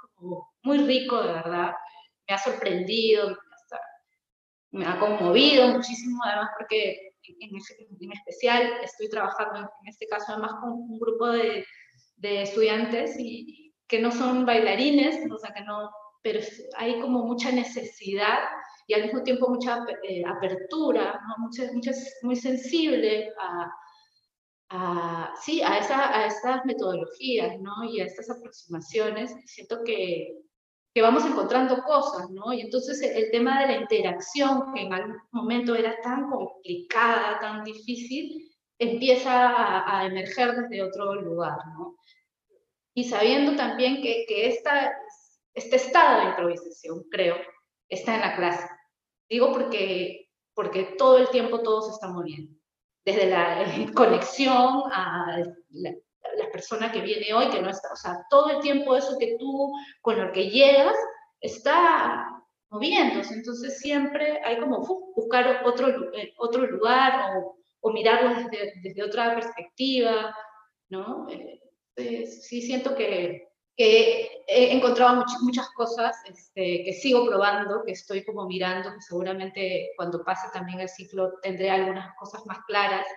[0.63, 1.73] muy rico de verdad,
[2.27, 3.37] me ha sorprendido,
[4.71, 10.71] me ha conmovido muchísimo, además porque en, especial estoy trabajando en, este caso además con
[10.71, 11.65] un grupo de,
[12.15, 15.91] de, estudiantes y, que no son bailarines, o sea que no,
[16.23, 16.39] pero
[16.77, 18.39] hay como mucha necesidad
[18.87, 21.45] y al mismo tiempo mucha eh, apertura, ¿no?
[21.45, 21.63] mucha,
[22.23, 23.71] muy sensible a,
[24.69, 27.83] a, sí, a, esa, a metodologías ¿no?
[27.83, 29.35] y a estas aproximaciones.
[29.45, 30.41] Siento que,
[31.01, 32.53] vamos encontrando cosas, ¿no?
[32.53, 37.63] Y entonces el, tema de la interacción, que en algún momento era tan complicada, tan
[37.63, 38.49] difícil,
[38.79, 41.57] empieza a, emerger desde otro lugar.
[42.93, 44.25] Y sabiendo también que,
[45.53, 47.35] este estado de improvisación, creo,
[47.89, 48.67] está en la clase.
[49.29, 52.55] Digo porque, porque todo el tiempo todo se está moviendo.
[53.05, 53.63] Desde la
[53.93, 55.37] conexión a
[55.69, 55.91] la,
[56.37, 59.37] la persona que viene hoy, que no está, o sea, todo el tiempo eso que
[59.39, 60.95] tú, con lo que llegas,
[61.39, 62.35] está
[62.69, 64.79] moviéndose, entonces siempre hay como
[65.15, 70.35] buscar otro, eh, otro lugar o, o mirarlo desde, desde, otra perspectiva,
[70.89, 71.27] ¿no?
[71.29, 77.93] Eh, sí siento que, que, he encontrado much, muchas cosas este, que sigo probando, que
[77.93, 83.07] estoy como mirando, que seguramente cuando pase también el ciclo tendré algunas cosas más claras.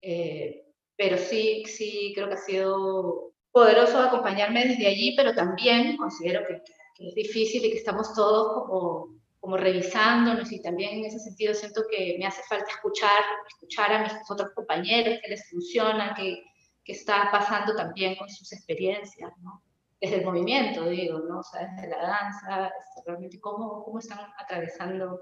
[0.00, 0.64] Eh,
[0.96, 6.60] pero sí, sí creo que ha sido poderoso acompañarme desde allí, pero también considero que,
[6.96, 9.08] es difícil y que estamos todos como,
[9.40, 14.02] como revisándonos y también en ese sentido siento que me hace falta escuchar, escuchar a
[14.04, 16.42] mis otros compañeros, que les funciona, que,
[16.84, 19.60] que está pasando también con sus experiencias, ¿no?
[20.00, 21.38] Desde el movimiento, digo, ¿no?
[21.38, 22.72] O sea, desde la danza,
[23.06, 25.20] realmente cómo, cómo están atravesando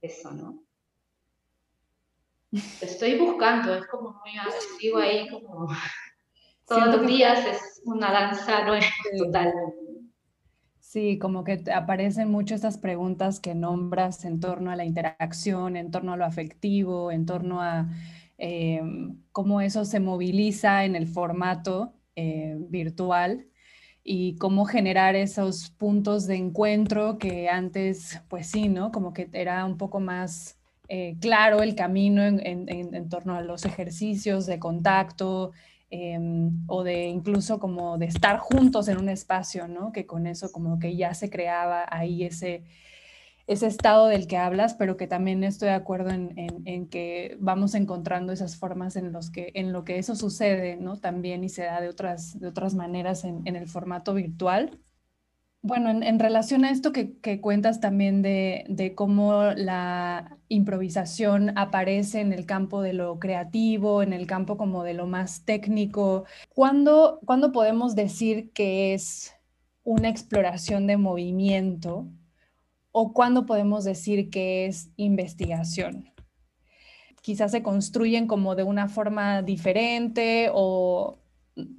[0.00, 0.62] eso, ¿no?
[2.52, 5.68] estoy buscando, es como muy agresivo ahí, como...
[6.66, 8.74] todos los días es una danza no
[9.24, 9.52] total.
[10.78, 15.90] Sí, como que aparecen mucho estas preguntas que nombras en torno a la interacción, en
[15.90, 17.88] torno a lo afectivo, en torno a
[18.38, 23.46] em, cómo eso se moviliza en el formato eh, virtual
[24.04, 28.92] y cómo generar esos puntos de encuentro que antes, pues sí, ¿no?
[28.92, 33.64] Como que era un poco más eh, claro el camino en, en, torno a los
[33.64, 35.52] ejercicios de contacto,
[35.94, 39.92] Em, o de incluso como de estar juntos en un espacio, ¿no?
[39.92, 42.64] Que con eso como que ya se creaba ahí ese,
[43.52, 48.32] ese estado del que hablas, pero que también estoy de acuerdo en, que vamos encontrando
[48.32, 50.98] esas formas en, los que, en lo que eso sucede, ¿no?
[50.98, 54.80] También y se da de otras, de otras maneras en, en el formato virtual.
[55.64, 62.46] Bueno, en, relación a esto que, cuentas también de, cómo la improvisación aparece en el
[62.46, 67.94] campo de lo creativo, en el campo como de lo más técnico, ¿cuándo, ¿cuándo podemos
[67.94, 69.36] decir que es
[69.84, 72.08] una exploración de movimiento
[72.92, 76.10] o cuándo podemos decir que es investigación?
[77.22, 81.18] Quizás se construyen como de una forma diferente o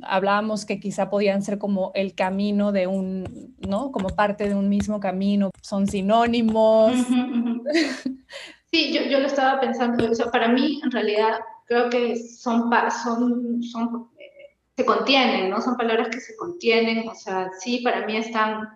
[0.02, 3.92] hablábamos que quizá podían ser como el camino de un, ¿no?
[3.92, 6.94] Como parte de un mismo camino, son sinónimos.
[8.74, 12.72] Sí, yo, yo lo estaba pensando, o sea, para mí en realidad creo que son,
[13.04, 15.62] son, son, eh, se contienen, ¿no?
[15.62, 18.70] Son palabras que se contienen, o sea, sí, para mí están,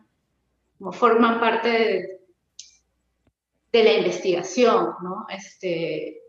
[0.77, 2.16] como forman parte de,
[3.77, 5.25] de la investigación, ¿no?
[5.29, 6.21] Este,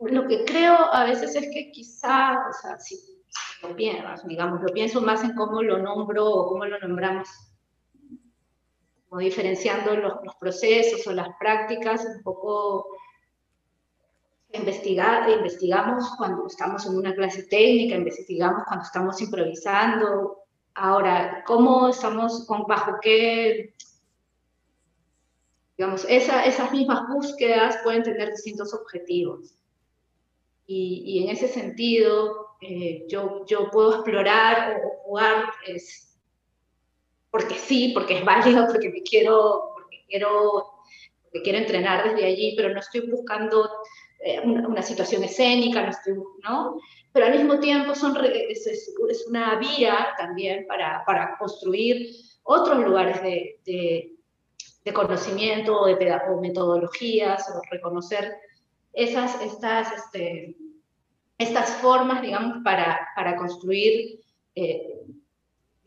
[0.00, 2.96] lo que creo a veces es que quizá, o sea, si
[3.62, 7.28] lo piensas, digamos, lo pienso más en cómo lo nombro o cómo lo nombramos,
[9.08, 12.88] como diferenciando los, los procesos o las prácticas, un poco
[14.52, 20.38] investigar, investigamos cuando estamos en una clase técnica, investigamos cuando estamos improvisando.
[20.74, 23.74] Ahora, ¿cómo estamos, con, bajo qué,
[25.78, 29.54] digamos, esa, esas mismas búsquedas pueden tener distintos objetivos?
[30.66, 36.18] Y, y en ese sentido, eh, yo, yo puedo explorar o jugar es,
[37.30, 40.66] porque sí, porque es válido, porque me quiero, porque quiero,
[41.22, 43.70] porque quiero entrenar desde allí, pero no estoy buscando
[44.24, 46.80] eh, una, situación escénica, no estoy, ¿no?
[47.12, 48.94] Pero al mismo tiempo son, es, es,
[49.28, 52.10] una vía también para, para construir
[52.42, 54.17] otros lugares de, de,
[54.88, 55.96] de conocimiento o de
[56.40, 58.32] metodologías o reconocer
[58.94, 60.56] esas, estas, este,
[61.36, 64.18] estas formas, digamos, para, para construir
[64.54, 65.04] eh,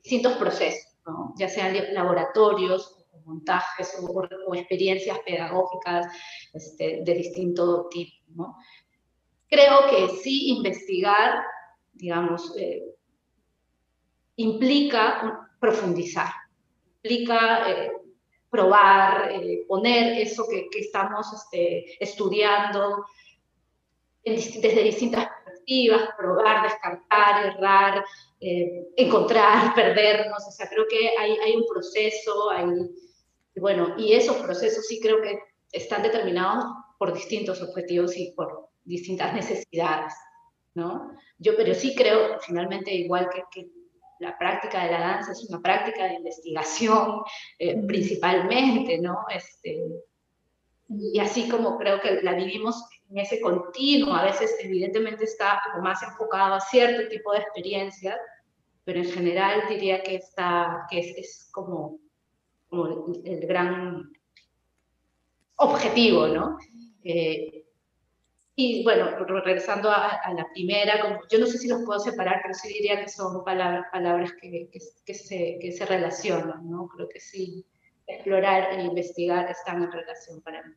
[0.04, 1.00] distintos procesos,
[1.36, 6.06] ya sean laboratorios, o montajes o, experiencias pedagógicas
[6.54, 8.24] este, de distinto tipo.
[8.36, 8.56] ¿no?
[9.48, 11.44] Creo que sí investigar,
[11.94, 12.86] digamos, eh,
[14.36, 16.32] implica profundizar,
[17.04, 18.01] implica eh,
[18.52, 19.32] probar,
[19.68, 23.06] poner eso que, que estamos este, estudiando
[24.24, 25.28] desde distintas
[26.18, 28.04] probar, descartar, errar,
[28.40, 32.66] eh, encontrar, perdernos, o sea, creo que hay, hay un proceso, hay,
[33.56, 35.40] bueno, y esos procesos sí creo que
[35.72, 36.66] están determinados
[37.00, 40.14] por distintos objetivos y por distintas necesidades,
[40.74, 41.12] ¿no?
[41.38, 43.70] Yo, pero sí creo, finalmente, igual que
[44.22, 47.22] la práctica de la danza es una práctica de investigación
[47.58, 49.26] eh, principalmente, ¿no?
[49.34, 49.82] Este,
[50.90, 55.84] y así como creo que la vivimos en ese continuo, a veces evidentemente está como
[55.84, 58.18] más enfocado a cierto tipo de experiencias,
[58.84, 62.00] pero en general diría que, está, que es, es como,
[62.70, 64.12] como, el, gran
[65.56, 66.58] objetivo, ¿no?
[67.04, 67.61] Eh,
[68.56, 72.68] y bueno, regresando a, la primera, yo no sé si los puedo separar, pero sí
[72.68, 76.88] diría que son palabras, palabras que, que, que se, que se relacionan, ¿no?
[76.90, 77.66] Creo que sí,
[78.08, 80.76] explorar e investigar están en relación para mí.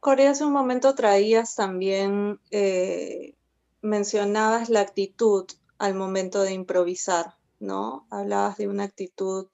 [0.00, 3.34] Corea, hace un momento traías también, eh,
[3.82, 5.46] mencionabas la actitud
[5.78, 8.06] al momento de improvisar, ¿no?
[8.10, 9.48] Hablabas de una actitud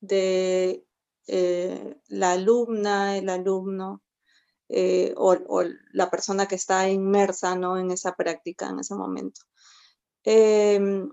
[0.00, 0.84] de
[1.26, 4.02] eh, la alumna, el alumno,
[4.76, 5.36] eh, o,
[5.92, 7.78] la persona que está inmersa ¿no?
[7.78, 9.42] en esa práctica en ese momento.
[10.24, 11.12] Em,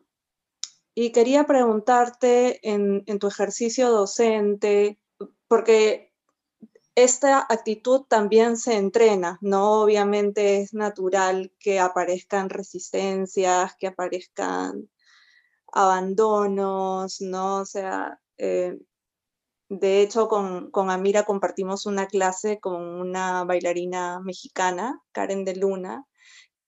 [0.95, 4.99] y quería preguntarte en, tu ejercicio docente,
[5.47, 6.11] porque
[6.95, 9.83] esta actitud también se entrena, ¿no?
[9.83, 14.89] Obviamente es natural que aparezcan resistencias, que aparezcan
[15.71, 17.57] abandonos, ¿no?
[17.57, 18.79] O sea, eh,
[19.71, 26.05] de hecho con, con, Amira compartimos una clase con una bailarina mexicana, Karen de Luna,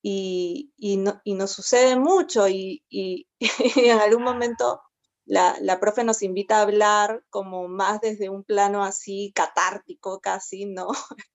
[0.01, 3.27] y, y, no, y nos sucede mucho y, y,
[3.89, 4.81] en algún momento
[5.25, 10.65] la, la, profe nos invita a hablar como más desde un plano así catártico casi,
[10.65, 10.87] ¿no?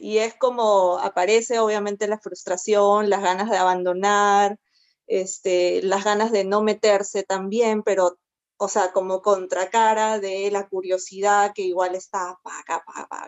[0.00, 4.58] y es como aparece obviamente la frustración, las ganas de abandonar,
[5.06, 8.18] este, las ganas de no meterse también, pero,
[8.58, 12.38] o sea, como contracara de la curiosidad que igual está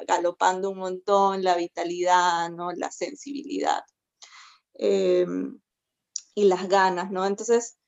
[0.06, 2.72] galopando un montón, la vitalidad, ¿no?
[2.72, 3.82] La sensibilidad.
[4.74, 5.60] Em,
[6.34, 7.26] y las ganas, ¿no?
[7.26, 7.78] Entonces,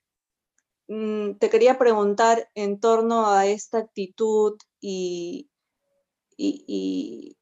[0.88, 5.50] mm, te quería preguntar en torno a esta actitud y,
[6.36, 7.36] y,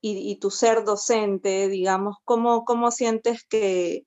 [0.00, 4.06] y, tu ser docente, digamos, ¿cómo, cómo sientes que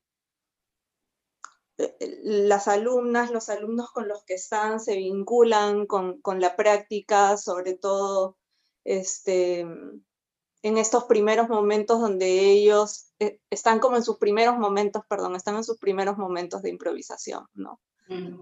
[2.23, 7.75] las alumnas, los alumnos con los que están se vinculan con, con la práctica, sobre
[7.75, 8.37] todo
[8.83, 15.35] este, en estos primeros momentos donde ellos eh, están como en sus primeros momentos, perdón,
[15.35, 17.79] están en sus primeros momentos de improvisación, ¿no?
[18.07, 18.39] Mm.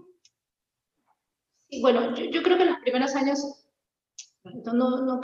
[1.68, 3.66] Sí, bueno, yo, creo que en los primeros años,
[4.44, 5.20] no, no, no,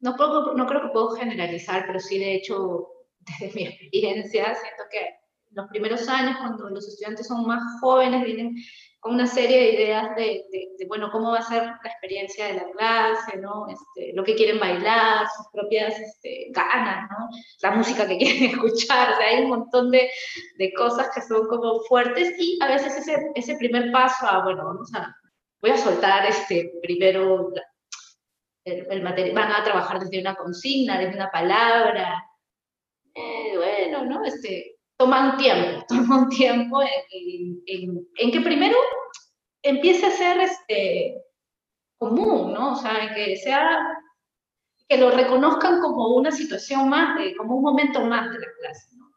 [0.00, 2.88] no, puedo, no creo que puedo generalizar, pero sí de hecho,
[3.40, 5.21] desde mi experiencia, siento que
[5.54, 8.56] los primeros años, cuando los estudiantes son más jóvenes, vienen
[9.02, 10.44] con una serie de ideas de,
[10.86, 13.66] bueno, cómo va a ser la experiencia de la clase, ¿no?
[13.68, 17.28] Este, lo que quieren bailar, sus propias este, ganas, ¿no?
[17.62, 20.08] La música que quieren escuchar, o sea, hay un montón de,
[20.56, 24.64] de, cosas que son como fuertes y a veces ese, ese primer paso a, bueno,
[24.64, 25.12] vamos a,
[25.60, 27.52] voy a soltar este, primero
[28.64, 32.24] el, el material, van a trabajar desde una consigna, desde una palabra,
[33.14, 34.24] eh, bueno, ¿no?
[34.24, 38.76] Este, toma un tiempo, toma un tiempo en, que primero
[39.62, 41.22] empiece a ser este,
[41.98, 42.72] común, ¿no?
[42.72, 43.86] O sea, que sea,
[44.88, 49.10] que lo reconozcan como una situación más, como un momento más de la clase, ¿no?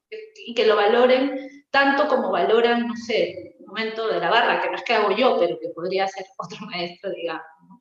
[0.46, 4.70] Y que lo valoren tanto como valoran, no sé, el momento de la barra, que
[4.70, 7.46] no es que hago yo, pero que podría ser otro maestro, digamos.
[7.68, 7.80] ¿no?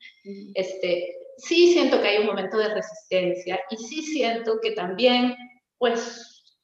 [0.54, 5.36] Este, sí siento que hay un momento de resistencia y sí siento que también,
[5.78, 6.58] pues,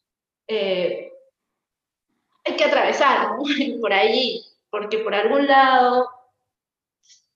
[0.49, 1.10] eh,
[2.51, 3.37] hay que atravesar
[3.81, 6.09] por ahí, porque por algún lado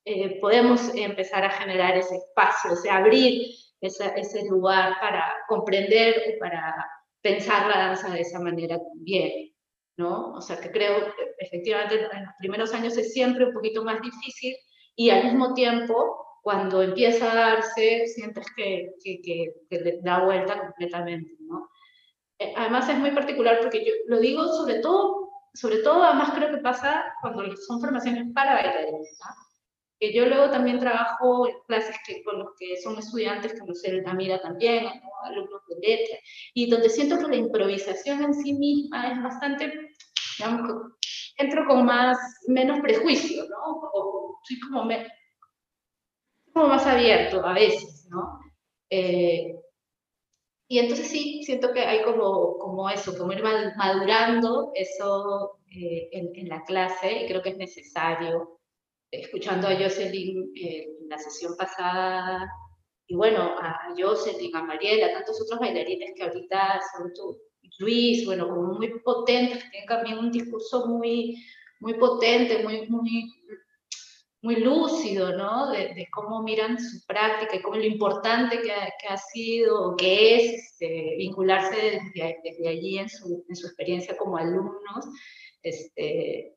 [0.05, 3.51] eh, podemos empezar a generar ese espacio, o sea, abrir
[3.81, 6.75] ese lugar para comprender o para
[7.21, 9.53] pensar la danza de esa manera también,
[9.97, 10.33] ¿no?
[10.33, 14.01] O sea, que creo que efectivamente en los primeros años es siempre un poquito más
[14.01, 14.55] difícil
[14.95, 19.21] y al mismo tiempo, cuando empieza a darse, sientes que, que,
[19.69, 21.67] que, da vuelta completamente, ¿no?
[22.39, 26.51] Eh, además es muy particular porque yo lo digo sobre todo, sobre todo además creo
[26.51, 29.17] que pasa cuando son formaciones para bailarines,
[29.99, 34.03] que yo luego también trabajo en clases que, con los que son estudiantes, como ser
[34.05, 34.85] la mira también,
[35.23, 36.17] alumnos de letra,
[36.53, 39.71] y donde siento que la improvisación en sí misma es bastante,
[40.37, 40.91] digamos,
[41.37, 42.17] entro con más,
[42.47, 43.79] menos prejuicio, ¿no?
[43.93, 44.87] O soy como,
[46.53, 48.39] como más abierto a veces, ¿no?
[48.89, 49.54] Eh,
[50.67, 56.49] y entonces sí, siento que hay como, como eso, como ir madurando eso eh, en,
[56.49, 58.59] la clase y creo que es necesario.
[59.11, 62.49] Escuchando a Jocelyn eh, en la sesión pasada,
[63.07, 67.39] y bueno, a Jocelyn, a Mariela, a tantos otros bailarines que ahorita son tú,
[67.79, 71.35] Luis, bueno, como muy potentes, que tienen también un discurso muy,
[71.79, 73.31] muy potente, muy, muy
[74.41, 75.71] muy lúcido, ¿no?
[75.71, 80.35] De, cómo miran su práctica y cómo lo importante que ha, que ha sido, que
[80.35, 85.05] es este, vincularse desde, desde, allí en su, en su experiencia como alumnos,
[85.63, 86.55] este,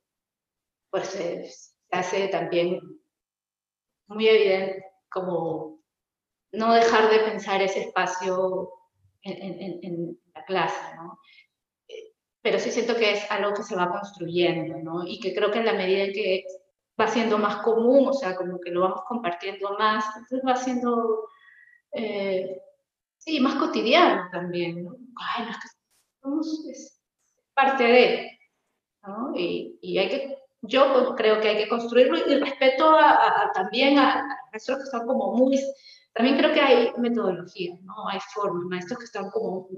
[0.91, 1.51] pues se
[1.91, 2.81] hace también
[4.09, 5.81] muy evidente como
[6.53, 8.71] no dejar de pensar ese espacio
[9.23, 11.19] en, en, en la clase, ¿no?
[12.43, 15.07] Pero sí siento que es algo que se va construyendo, ¿no?
[15.07, 16.45] Y que creo que en la medida en que
[17.01, 21.29] va siendo más común, o sea, como que lo vamos compartiendo más, entonces va siendo,
[21.93, 22.61] eh,
[23.19, 24.97] sí, más cotidiano también, ¿no?
[25.17, 25.69] Ay, no, que
[26.21, 26.67] somos
[27.55, 28.39] parte de,
[29.03, 29.33] ¿no?
[29.35, 34.27] Y, hay que, yo pues, creo que hay que construirlo y respeto a, también a,
[34.53, 35.59] que están como muy,
[36.15, 38.09] también creo que hay metodologías, ¿no?
[38.09, 39.69] Hay formas, maestros que están como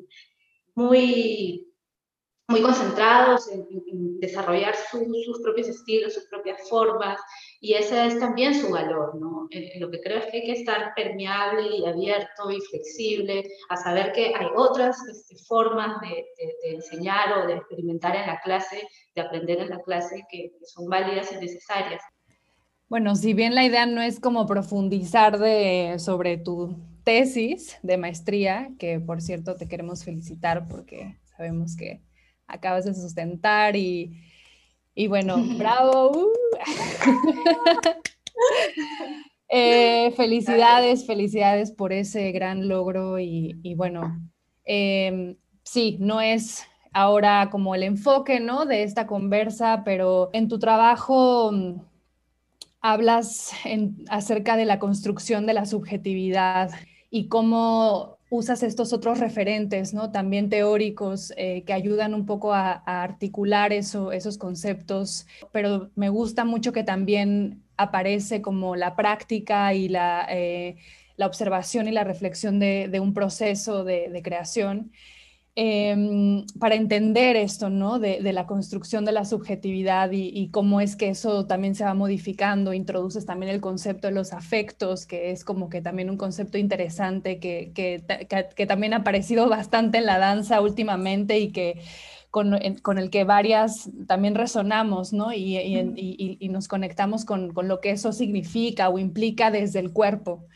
[0.75, 1.70] muy
[2.51, 7.19] muy concentrados en, desarrollar sus propios estilos, sus propias formas,
[7.59, 9.49] y ese es también su valor, ¿no?
[9.79, 14.13] lo que creo es que hay que estar permeable y abierto y flexible a saber
[14.13, 16.27] que hay otras este, formas de,
[16.65, 21.33] enseñar o de experimentar en la clase, de aprender en la clase que, son válidas
[21.33, 22.03] y necesarias.
[22.91, 28.69] Bueno, si bien la idea no es como profundizar de, sobre tu tesis de maestría,
[28.79, 32.03] que por cierto te queremos felicitar porque sabemos que
[32.51, 34.21] acabas de sustentar y,
[34.95, 36.11] y bueno, bravo.
[36.11, 36.29] Uh.
[39.53, 44.17] Eh, felicidades, felicidades por ese gran logro y, bueno,
[44.65, 48.65] em, sí, no es ahora como el enfoque, ¿no?
[48.65, 51.81] De esta conversa, pero en tu trabajo mm,
[52.81, 53.51] hablas
[54.09, 56.71] acerca de la construcción de la subjetividad
[57.11, 60.13] y cómo usas estos otros referentes, ¿no?
[60.13, 66.45] También teóricos eh, que ayudan un poco a, articular eso, esos conceptos, pero me gusta
[66.45, 70.77] mucho que también aparece como la práctica y la, eh,
[71.19, 74.91] observación y la reflexión de, un proceso de creación.
[75.57, 77.99] Em, para entender esto, ¿no?
[77.99, 82.73] De, la construcción de la subjetividad y, cómo es que eso también se va modificando.
[82.73, 87.41] Introduces también el concepto de los afectos, que es como que también un concepto interesante
[87.41, 91.83] que, que, también ha aparecido bastante en la danza últimamente y que
[92.31, 95.33] con, el que varias también resonamos, ¿no?
[95.33, 100.47] Y, y nos conectamos con, con lo que eso significa o implica desde el cuerpo.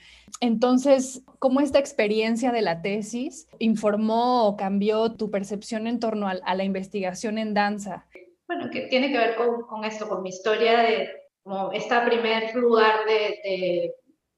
[0.40, 6.54] Entonces, ¿cómo esta experiencia de la tesis informó o cambió tu percepción en torno a,
[6.54, 8.06] la investigación en danza?
[8.46, 11.08] Bueno, que tiene que ver con, esto, con mi historia de
[11.42, 13.92] como este primer lugar de,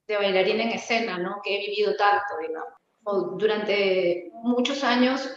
[0.06, 1.40] de, bailarina en escena, ¿no?
[1.42, 3.38] Que he vivido tanto, digamos.
[3.38, 5.28] durante muchos años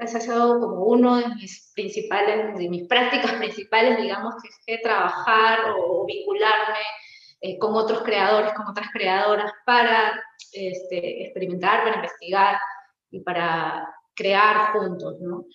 [0.00, 4.34] ha sido como uno de mis principales, de mis prácticas principales, digamos,
[4.66, 6.78] que es trabajar o vincularme
[7.42, 10.20] eh, con otros creadores, con otras creadoras, para
[10.52, 12.58] este, experimentar, para investigar
[13.10, 15.46] y para crear juntos, ¿no?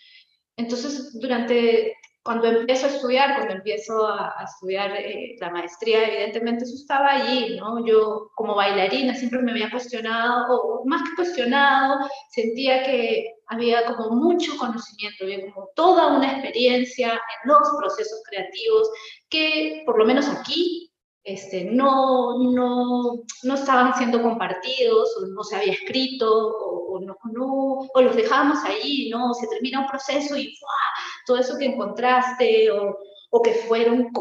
[0.57, 6.73] Entonces, durante, cuando empiezo a estudiar, cuando empiezo a, estudiar eh, la maestría, evidentemente eso
[6.75, 7.85] estaba allí, ¿no?
[7.85, 14.15] Yo como bailarina siempre me había cuestionado, o más que cuestionado, sentía que había como
[14.15, 18.89] mucho conocimiento, había como toda una experiencia en los procesos creativos
[19.29, 20.84] que, por lo menos aquí,
[21.25, 27.17] este, no, no, no, estaban siendo compartidos, o no se había escrito, o, no,
[27.93, 29.33] o los dejábamos ahí, ¿no?
[29.33, 30.55] Se termina un proceso y
[31.25, 32.95] todo eso que encontraste, o,
[33.31, 34.11] o que fueron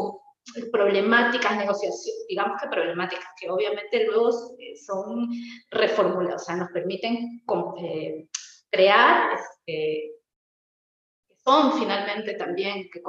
[0.71, 5.29] problemáticas, negociaciones, digamos que problemáticas, que obviamente luego eh, son
[5.69, 7.43] reformuladas, o sea, nos permiten
[7.81, 8.27] eh,
[8.71, 10.11] crear, este,
[11.43, 13.01] son finalmente también, que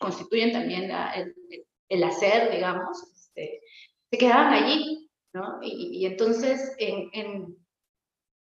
[0.00, 1.34] constituyen también el,
[1.88, 3.60] el hacer, digamos, este,
[4.10, 5.58] se quedaban allí, ¿no?
[5.62, 7.56] Y, entonces en,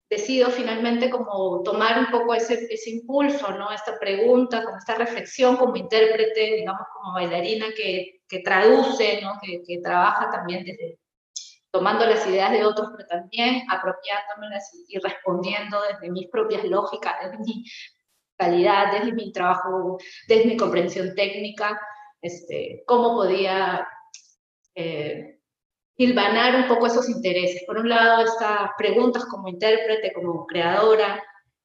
[0.08, 3.70] decido finalmente como tomar un poco ese, impulso, ¿no?
[3.70, 9.34] Esta pregunta, como esta reflexión como intérprete, digamos como bailarina que, traduce, ¿no?
[9.40, 10.98] Que, trabaja también desde
[11.72, 17.38] tomando las ideas de otros, pero también apropiándomelas y respondiendo desde mis propias lógicas, desde
[17.38, 17.64] mi
[18.36, 21.80] calidad, desde mi trabajo, desde mi comprensión técnica,
[22.20, 23.86] este, cómo podía
[24.74, 25.36] eh,
[25.98, 27.62] un poco esos intereses.
[27.66, 31.22] Por un lado, estas preguntas como intérprete, como creadora,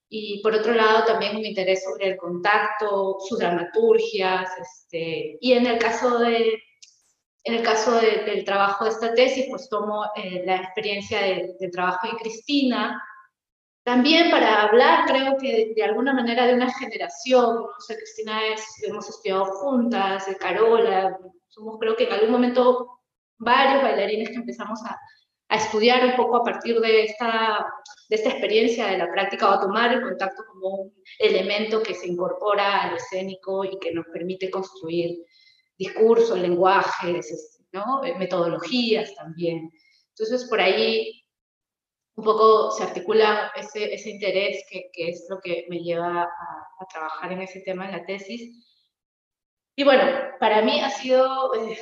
[0.10, 5.66] y por otro lado también un interés sobre el contacto, sus dramaturgias, este, y en
[5.66, 6.62] el caso, de,
[7.43, 11.70] en el caso del trabajo de esta tesis, pues tomo eh, la experiencia del de
[11.70, 13.01] trabajo de Cristina,
[13.86, 18.65] también para hablar, creo que de, alguna manera de una generación, no sé, Cristina es,
[18.81, 21.15] hemos estudiado juntas, Carola,
[21.47, 22.99] somos creo que en algún momento
[23.38, 24.99] varios bailarines que empezamos a,
[25.49, 27.63] a estudiar un poco a partir de esta,
[28.09, 31.93] de esta experiencia de la práctica o a tomar el contacto como un elemento que
[31.93, 35.23] se incorpora al escénico y que nos permite construir
[35.77, 38.03] discursos, lenguajes, ¿no?
[38.03, 39.71] Eh, metodologías también.
[40.09, 41.24] Entonces, por ahí
[42.16, 46.28] un poco se articula ese, ese interés que, que, es lo que me lleva a,
[46.80, 48.66] a, trabajar en ese tema en la tesis.
[49.76, 50.03] Y bueno,
[50.39, 51.78] para mí ha sido, eh,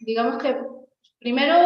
[0.00, 0.56] digamos que
[1.24, 1.56] Primero,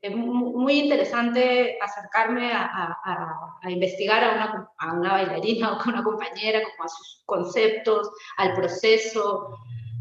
[0.00, 6.62] es muy interesante acercarme a, investigar a una, a una, bailarina o a una compañera,
[6.62, 9.58] como a sus conceptos, al proceso,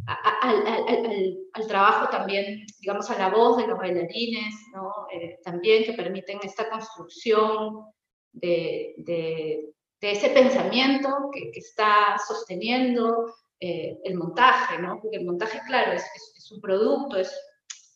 [0.07, 4.91] al, al, al, trabajo también, digamos, a la voz de los bailarines, ¿no?
[5.11, 7.85] Eh, también que permiten esta construcción
[8.31, 9.69] de, de,
[10.01, 14.99] ese pensamiento que, que está sosteniendo eh, el montaje, ¿no?
[15.01, 17.33] porque el montaje, claro, es, es, es un producto, es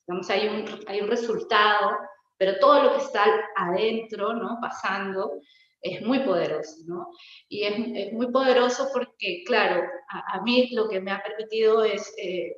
[0.07, 1.97] Digamos, hay un, hay un resultado,
[2.37, 4.57] pero todo lo que está adentro, ¿no?
[4.61, 5.41] Pasando,
[5.82, 7.09] es muy poderoso, ¿no?
[7.49, 7.75] Y es,
[8.07, 12.55] es muy poderoso porque, claro, a, mí lo que me ha permitido es, eh,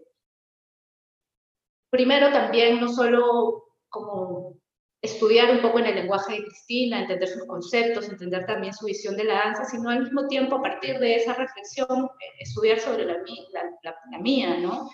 [1.89, 4.59] primero también, no solo como
[5.01, 9.15] estudiar un poco en el lenguaje de Cristina, entender sus conceptos, entender también su visión
[9.15, 13.05] de la danza, sino al mismo tiempo a partir de esa reflexión eh, estudiar sobre
[13.05, 14.89] la, la, la, mía, ¿no?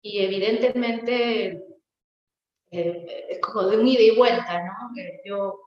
[0.00, 1.62] Y evidentemente
[2.70, 4.90] eh, es como de un ida y vuelta, ¿no?
[5.24, 5.60] Yo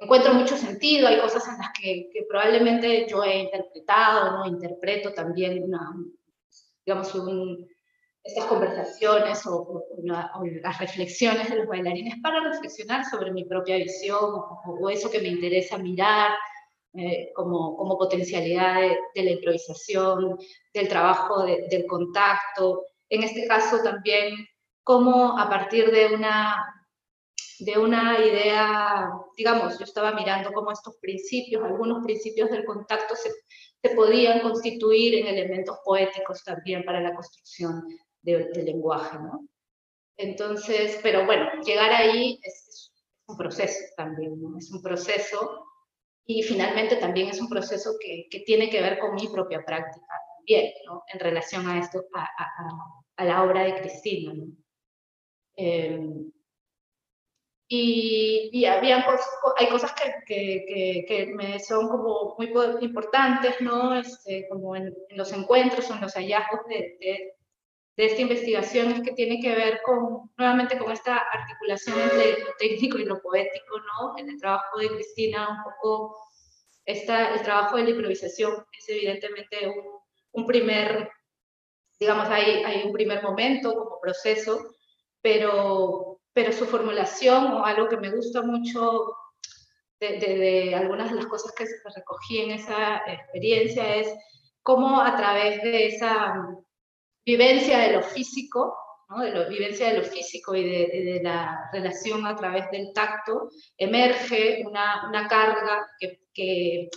[0.00, 4.46] encuentro mucho sentido, hay cosas en las que, que probablemente yo he interpretado, ¿no?
[4.46, 5.94] Interpreto también una,
[6.84, 7.68] digamos, un,
[8.28, 14.90] estas conversaciones o, las reflexiones de los bailarines para reflexionar sobre mi propia visión o,
[14.90, 16.32] eso que me interesa mirar
[16.94, 18.80] eh, como, como, potencialidad
[19.14, 20.38] de, la improvisación,
[20.74, 22.84] del trabajo, del contacto.
[23.08, 24.34] En este caso también,
[24.82, 26.77] cómo a partir de una,
[27.58, 33.30] de una idea, digamos, yo estaba mirando cómo estos principios, algunos principios del contacto se,
[33.82, 37.82] se podían constituir en elementos poéticos también para la construcción
[38.22, 39.46] del lenguaje, ¿no?
[40.16, 42.92] Entonces, pero bueno, llegar ahí es,
[43.26, 44.56] un proceso también, ¿no?
[44.56, 45.66] Es un proceso
[46.24, 50.06] y finalmente también es un proceso que, que tiene que ver con mi propia práctica
[50.36, 51.02] también, ¿no?
[51.12, 52.48] En relación a esto, a, a,
[53.16, 54.46] a la obra de Cristina, ¿no?
[55.56, 56.32] Em,
[57.68, 59.06] y, y había
[59.58, 62.50] hay cosas que, que, que, me son como muy
[62.80, 63.94] importantes, ¿no?
[63.94, 67.34] Este, como en, los encuentros en los hallazgos de,
[67.98, 72.54] de esta investigación es que tiene que ver con, nuevamente, con esta articulación entre lo
[72.56, 74.16] técnico y lo poético, ¿no?
[74.16, 76.16] En el trabajo de Cristina, un poco,
[76.84, 79.84] esta, el trabajo de la improvisación es evidentemente un,
[80.30, 81.10] un primer,
[81.98, 84.76] digamos, hay, hay un primer momento como proceso,
[85.20, 86.07] pero,
[86.38, 89.12] pero su formulación, o algo que me gusta mucho
[89.98, 91.64] de, algunas de las cosas que
[91.96, 94.14] recogí en esa experiencia, es
[94.62, 96.46] cómo a través de esa
[97.26, 98.72] vivencia de lo físico,
[99.20, 104.62] de la vivencia de lo físico y de, la relación a través del tacto, emerge
[104.64, 105.88] una, carga
[106.32, 106.88] que,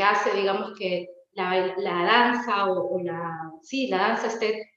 [0.00, 4.70] hace, digamos, que la, danza o, la, sí, la danza esté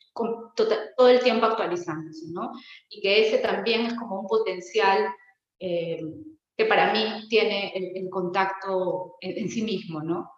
[0.55, 2.51] todo el tiempo actualizándose, ¿no?
[2.89, 5.07] Y que ese también es como un potencial
[5.59, 6.01] eh,
[6.55, 10.31] que para mí tiene el, contacto en, sí mismo, ¿no?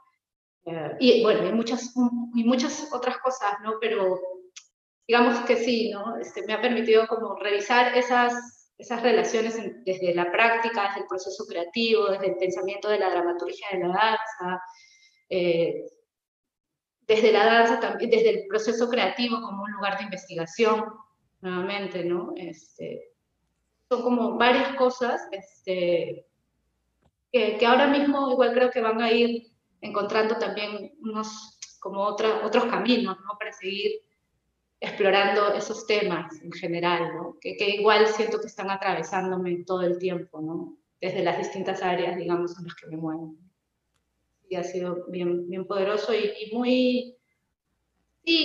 [0.65, 1.93] Eh, y bueno, hay muchas,
[2.36, 3.75] y muchas otras cosas, ¿no?
[3.80, 4.19] Pero
[5.07, 6.17] digamos que sí, ¿no?
[6.17, 11.45] Este, me ha permitido como revisar esas, esas relaciones desde la práctica, desde el proceso
[11.47, 14.61] creativo, desde el pensamiento de la dramaturgia de la danza,
[15.30, 15.86] eh,
[17.10, 20.86] desde la danza también, desde el proceso creativo como un lugar de investigación,
[21.41, 22.34] nuevamente, ¿no?
[22.36, 23.14] Este,
[23.89, 26.28] son como varias cosas este,
[27.32, 29.47] que, ahora mismo igual creo que van a ir
[29.82, 33.38] encontrando también unos, como otra, otros caminos, ¿no?
[33.39, 33.91] Para seguir
[34.80, 40.39] explorando esos temas en general, que, que, igual siento que están atravesándome todo el tiempo,
[40.41, 40.78] ¿no?
[41.01, 43.36] desde las distintas áreas, digamos, en las que me muevo.
[44.50, 47.16] Y ha sido bien, bien poderoso y, y muy,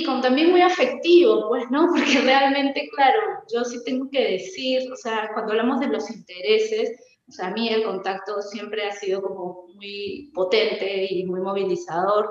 [0.05, 1.89] como también muy afectivo, pues, ¿no?
[1.95, 3.21] Porque realmente, claro,
[3.53, 6.99] yo sí tengo que decir, o sea, cuando hablamos de los intereses,
[7.29, 12.31] o sea, a mí el contacto siempre ha sido como muy potente y muy movilizador.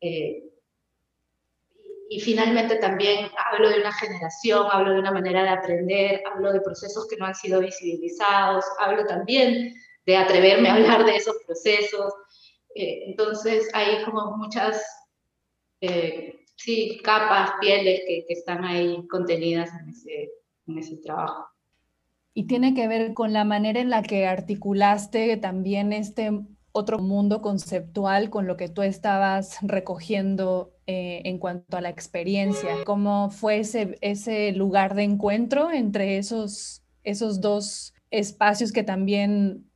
[0.00, 0.42] Eh,
[2.10, 6.60] y finalmente también hablo de una generación, hablo de una manera de aprender, hablo de
[6.60, 12.12] procesos que no han sido visibilizados, hablo también de atreverme a hablar de esos procesos.
[12.74, 14.82] Eh, entonces hay como muchas,
[15.80, 16.40] eh,
[17.02, 19.70] capas, pieles que, están ahí contenidas
[20.66, 21.46] en ese, trabajo.
[22.32, 26.30] Y tiene que ver con la manera en la que articulaste también este
[26.72, 32.82] otro mundo conceptual con lo que tú estabas recogiendo eh, en cuanto a la experiencia.
[32.84, 39.70] ¿Cómo fue ese, lugar de encuentro entre esos dos espacios que también,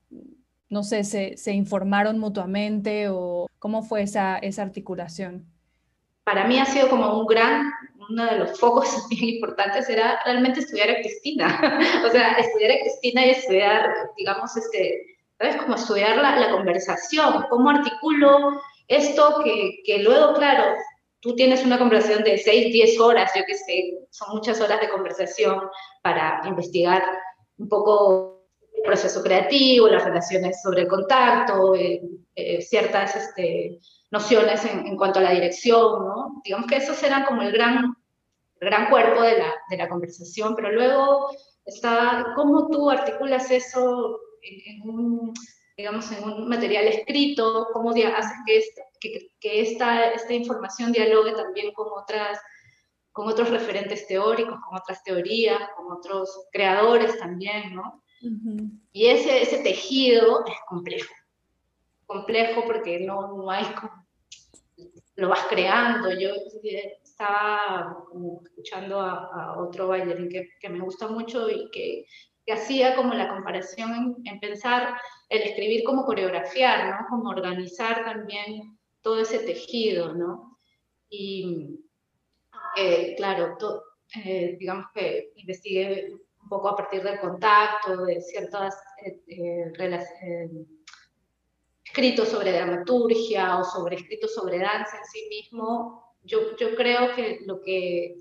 [0.70, 5.46] no sé, se, se informaron mutuamente o cómo fue esa, esa articulación?
[6.24, 7.70] Para mí ha sido como un gran,
[8.10, 11.80] uno de los focos importantes era realmente estudiar a Cristina.
[12.06, 15.56] o sea, estudiar a Cristina y estudiar, digamos, este, ¿sabes?
[15.56, 20.74] Como estudiar la, la conversación, cómo articulo esto que, que, luego, claro,
[21.20, 24.88] tú tienes una conversación de 6, 10 horas, yo qué sé, son muchas horas de
[24.88, 25.60] conversación
[26.02, 27.02] para investigar
[27.58, 28.37] un poco
[28.78, 32.00] el proceso creativo, las relaciones sobre el contacto, eh,
[32.34, 33.78] eh, ciertas este,
[34.10, 36.40] nociones en, en, cuanto a la dirección, ¿no?
[36.44, 37.94] Digamos que esos eran como el gran,
[38.60, 41.30] el gran cuerpo de la, de la conversación, pero luego
[41.64, 45.34] está cómo tú articulas eso en, un,
[45.76, 51.32] digamos, en un material escrito, cómo haces que, esta, que, que esta, esta información dialogue
[51.32, 52.38] también con otras
[53.10, 58.04] con otros referentes teóricos, con otras teorías, con otros creadores también, ¿no?
[58.92, 61.14] Y ese, ese tejido es complejo,
[62.06, 63.64] complejo porque no, no hay
[65.18, 66.12] lo vas creando.
[66.18, 66.30] Yo
[67.02, 67.96] estaba
[68.44, 72.04] escuchando a, otro bailarín que, que, me gusta mucho y que,
[72.46, 74.96] que hacía como la comparación en, pensar
[75.28, 77.06] el escribir como coreografiar, ¿no?
[77.08, 80.58] Como organizar también todo ese tejido, ¿no?
[81.10, 81.80] Y
[82.76, 83.56] eh, claro,
[84.24, 86.12] eh, digamos que investigué
[86.48, 88.74] un poco a partir del contacto, de ciertas
[89.04, 89.70] eh,
[91.84, 97.40] escritos sobre dramaturgia o sobre escritos sobre danza en sí mismo, yo, yo creo que
[97.44, 98.16] lo que,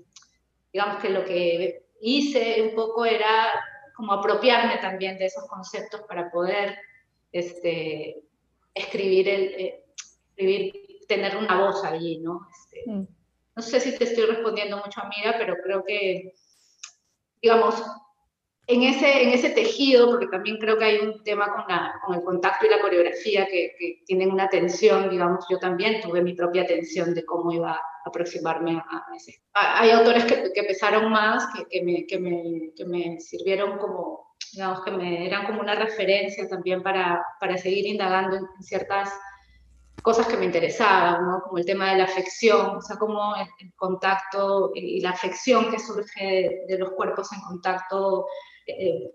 [0.70, 3.50] digamos que lo que hice un poco era
[3.96, 6.76] como apropiarme también de esos conceptos para poder
[7.32, 8.22] este,
[8.74, 9.74] escribir, el,
[10.36, 10.74] escribir,
[11.08, 12.46] tener una voz allí, ¿no?
[12.50, 13.06] Este, mm.
[13.56, 16.34] No sé si te estoy respondiendo mucho, amiga, pero creo que,
[17.42, 17.74] digamos,
[18.70, 22.14] en ese, en ese tejido, porque también creo que hay un tema con, la, con
[22.14, 26.34] el contacto y la coreografía que, que, tienen una tensión, digamos, yo también tuve mi
[26.34, 29.40] propia tensión de cómo iba a aproximarme a ese.
[29.54, 34.36] Hay autores que, que pesaron más, que, que, me, que, me, que me sirvieron como,
[34.52, 39.10] digamos, que me eran como una referencia también para, para seguir indagando en, ciertas
[40.02, 41.40] cosas que me interesaban, ¿no?
[41.40, 45.70] como el tema de la afección, o sea, como el, el contacto y la afección
[45.70, 48.26] que surge de los cuerpos en contacto
[48.68, 49.10] eh,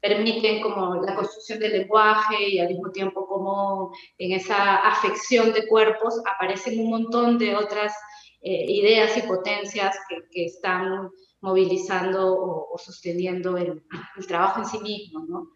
[0.00, 5.66] permiten como la construcción del lenguaje y al mismo tiempo como en esa afección de
[5.66, 7.94] cuerpos aparecen un montón de otras
[8.42, 9.96] eh, ideas y potencias
[10.30, 11.10] que, están
[11.40, 13.82] movilizando o, sosteniendo el,
[14.28, 15.48] trabajo en sí mismo, ¿no?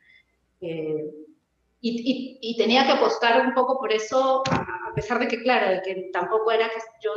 [0.61, 1.05] Eh,
[1.83, 5.83] y, y, tenía que apostar un poco por eso, a pesar de que, claro, de
[5.83, 7.11] que tampoco era que yo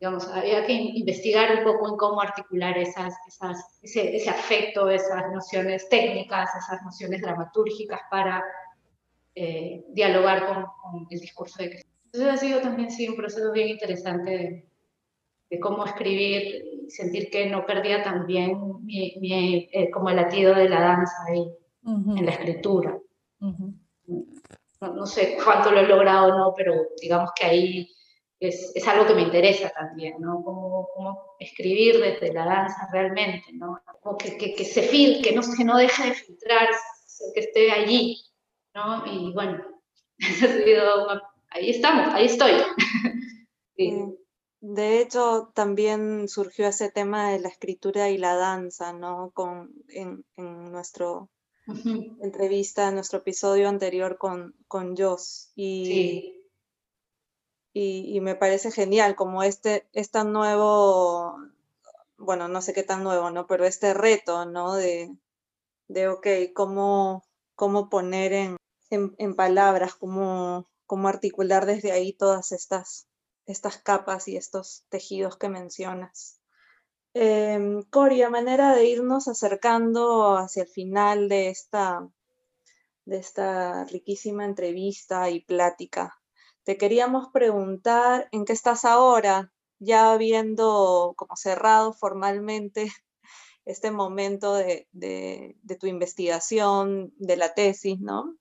[0.00, 5.32] digamos, había que investigar un poco en cómo articular esas, esas, ese, ese, afecto, esas
[5.32, 8.44] nociones técnicas, esas nociones dramatúrgicas para
[9.34, 11.90] eh, dialogar con, con, el discurso de Cristo.
[12.04, 14.64] Entonces ha sido también sí, un proceso bien interesante
[15.50, 20.54] de, cómo escribir y sentir que no perdía también mi, mi, eh, como el latido
[20.54, 21.50] de la danza ahí,
[21.84, 22.98] en la escritura.
[23.40, 27.88] no, no, sé cuánto lo he logrado o no, pero digamos que ahí
[28.40, 30.42] es, es, algo que me interesa también, ¿no?
[30.44, 33.80] Cómo, cómo escribir desde la danza realmente, ¿no?
[34.00, 36.68] Como que, que, que se fil, que no, que no deje de filtrar,
[37.34, 38.22] que esté allí,
[38.74, 39.04] ¿no?
[39.06, 39.64] Y bueno,
[41.50, 42.52] ahí estamos, ahí estoy.
[43.76, 44.04] sí.
[44.60, 49.30] De hecho, también surgió ese tema de la escritura y la danza, ¿no?
[49.32, 51.28] Con, en, en nuestro
[51.68, 52.18] uh -huh.
[52.22, 55.52] entrevista, en nuestro episodio anterior con, con Joss.
[55.54, 56.37] Y, sí
[57.72, 61.38] y, me parece genial como este, este nuevo,
[62.16, 63.46] bueno, no sé qué tan nuevo, ¿no?
[63.46, 64.74] Pero este reto, ¿no?
[64.74, 65.14] De,
[65.88, 68.56] de ok, cómo, cómo poner en,
[68.90, 73.06] en, palabras, cómo, cómo articular desde ahí todas estas,
[73.46, 76.40] estas capas y estos tejidos que mencionas.
[77.14, 82.08] Eh, Cori, a manera de irnos acercando hacia el final de esta,
[83.04, 86.17] de esta riquísima entrevista y plática,
[86.68, 92.92] te queríamos preguntar en qué estás ahora, ya habiendo como cerrado formalmente
[93.64, 94.86] este momento de,
[95.80, 98.36] tu investigación, de la tesis, ¿no?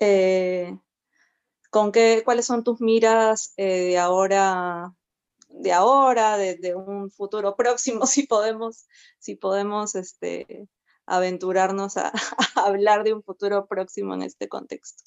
[0.00, 0.76] Eh,
[1.70, 4.92] ¿con qué, ¿Cuáles son tus miras eh, de ahora,
[5.48, 8.88] de ahora, de, un futuro próximo, si podemos,
[9.20, 10.66] si podemos este,
[11.06, 12.08] aventurarnos a,
[12.56, 15.04] a hablar de un futuro próximo en este contexto?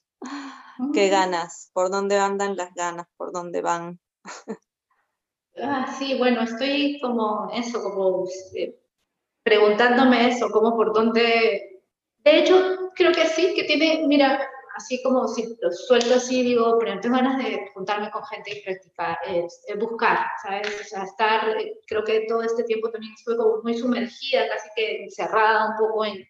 [0.93, 1.71] ¿Qué ganas?
[1.73, 3.07] ¿Por dónde andan las ganas?
[3.17, 3.99] ¿Por dónde van?
[5.63, 8.77] ah, sí, bueno, estoy como eso, como eh,
[9.43, 11.81] preguntándome eso, como por dónde...
[12.19, 16.77] De hecho, creo que sí, que tiene, mira, así como si lo suelto así, digo,
[16.79, 20.81] pero tengo ganas de juntarme con gente y practicar, es buscar, ¿sabes?
[20.81, 24.69] O sea, estar, eh, creo que todo este tiempo también estuve como muy sumergida, casi
[24.75, 26.27] que encerrada un poco, en,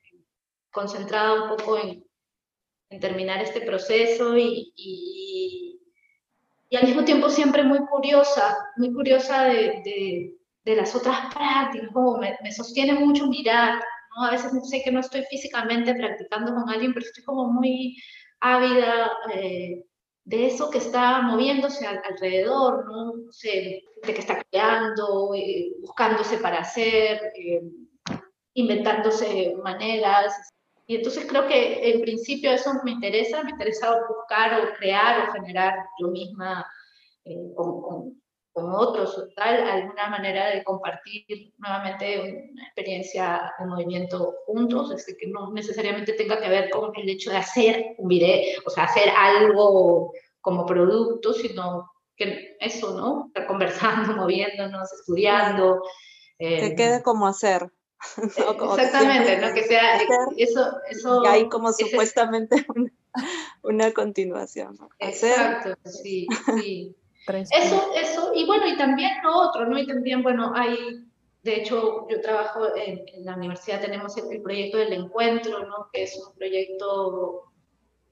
[0.72, 2.05] concentrada un poco en,
[2.90, 5.80] en terminar este proceso y, y,
[6.76, 12.38] al mismo tiempo siempre muy curiosa, muy curiosa de, de, las otras prácticas, como me,
[12.44, 13.82] me, sostiene mucho mirar,
[14.16, 14.26] ¿no?
[14.26, 17.96] A veces sé que no estoy físicamente practicando con alguien, pero estoy como muy
[18.42, 19.86] ávida eh,
[20.26, 23.14] de eso que está moviéndose al, alrededor, ¿no?
[23.44, 27.62] de que está creando, eh, buscándose para hacer, eh,
[28.54, 30.34] inventándose maneras,
[30.88, 35.34] y entonces creo que en principio eso me interesa, me interesa buscar o crear o
[35.34, 36.66] generar yo misma
[37.24, 38.22] eh, con, con,
[38.56, 42.22] con otros o tal, alguna manera de compartir nuevamente
[42.54, 47.32] una experiencia de movimiento juntos, es que no necesariamente tenga que ver con el hecho
[47.32, 53.26] de hacer un video, o sea, hacer algo como producto, sino que eso, ¿no?
[53.28, 55.82] Estar conversando, moviéndonos, estudiando.
[56.38, 57.72] que eh, quede como hacer.
[58.18, 59.54] exactamente, ¿no?
[59.54, 59.98] Que sea
[60.38, 61.24] eso, eso.
[61.24, 62.66] Y hay como supuestamente
[63.64, 64.78] una, continuación.
[65.00, 66.28] Exacto, sí,
[66.62, 66.96] sí.
[67.28, 69.80] Eso, eso, y bueno, y también lo otro, ¿no?
[69.80, 70.78] Y también, bueno, hay,
[71.42, 75.90] de hecho, yo trabajo en, la universidad, tenemos el, proyecto del encuentro, ¿no?
[75.92, 77.52] Que es un proyecto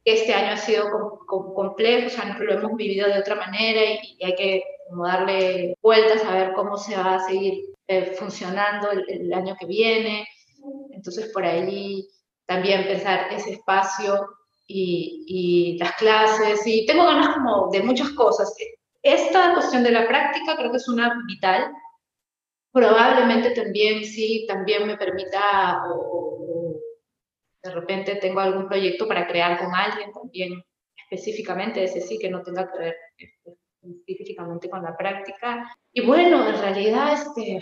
[0.03, 0.89] que este año ha sido
[1.27, 4.63] complejo, o sea, lo hemos vivido de otra manera y, hay que
[4.93, 9.55] como darle vueltas a ver cómo se va a seguir eh, funcionando el, el, año
[9.59, 10.27] que viene.
[10.91, 12.07] Entonces, por ahí
[12.45, 14.29] también pensar ese espacio
[14.67, 18.53] y, y, las clases, y tengo ganas como de muchas cosas.
[19.01, 21.71] Esta cuestión de la práctica creo que es una vital.
[22.71, 26.75] Probablemente también sí, también me permita, o,
[27.63, 30.63] de repente tengo algún proyecto para crear con alguien también
[30.97, 32.95] específicamente, ese sí que no tenga que ver
[33.83, 35.75] específicamente con la práctica.
[35.91, 37.59] Y bueno, en realidad, este,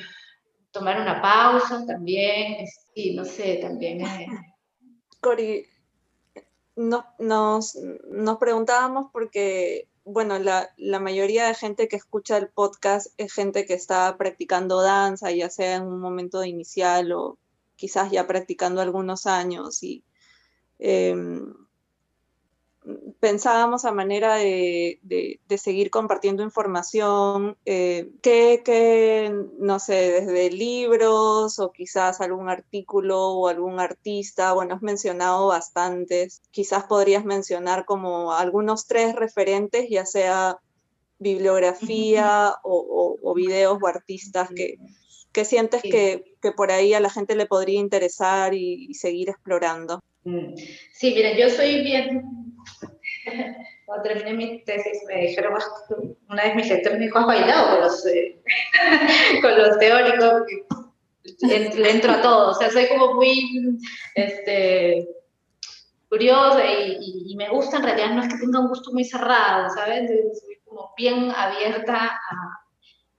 [0.72, 4.00] tomar una pausa también, sí, no sé, también.
[5.22, 5.66] Cori,
[6.76, 7.76] nos,
[8.10, 13.66] nos preguntábamos porque bueno, la, la, mayoría de gente que escucha el podcast es gente
[13.66, 17.38] que está practicando danza, ya sea en un momento inicial o
[17.76, 19.84] quizás ya practicando algunos años.
[19.84, 20.04] Y
[20.80, 21.54] em,
[23.20, 25.00] pensábamos a manera de,
[25.58, 33.80] seguir compartiendo información, eh, que, no sé, desde libros o quizás algún artículo o algún
[33.80, 40.58] artista, bueno, has mencionado bastantes, quizás podrías mencionar como algunos tres referentes, ya sea
[41.20, 44.80] bibliografía o, videos o artistas que,
[45.32, 46.24] que sientes que,
[46.58, 50.02] por ahí a la gente le podría interesar y, seguir explorando.
[50.24, 50.56] Mm.
[50.94, 52.51] Sí, mira, yo soy bien
[53.86, 55.54] cuando terminé mi tesis me dijeron,
[56.30, 58.42] una vez mis lectores me dijo, has bailado con los, eh,
[59.42, 60.44] con los teóricos,
[61.42, 63.80] le entro a todo, o sea, soy como muy
[64.16, 65.08] este,
[66.10, 70.10] curiosa y, me gusta en realidad, no es que tenga un gusto muy cerrado, ¿sabes?
[70.10, 72.62] Soy como bien abierta a,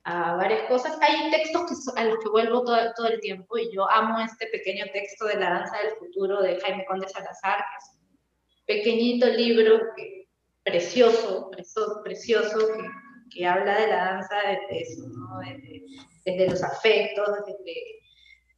[0.03, 0.97] a varias cosas.
[1.01, 4.47] Hay textos que, a los que vuelvo todo, todo, el tiempo y yo amo este
[4.47, 8.02] pequeño texto de La danza del futuro de Jaime Conde Salazar, que es
[8.65, 9.79] pequeñito libro
[10.63, 11.49] precioso,
[12.03, 12.67] precioso,
[13.31, 15.03] que, habla de la danza desde eso,
[16.25, 17.27] desde, los afectos,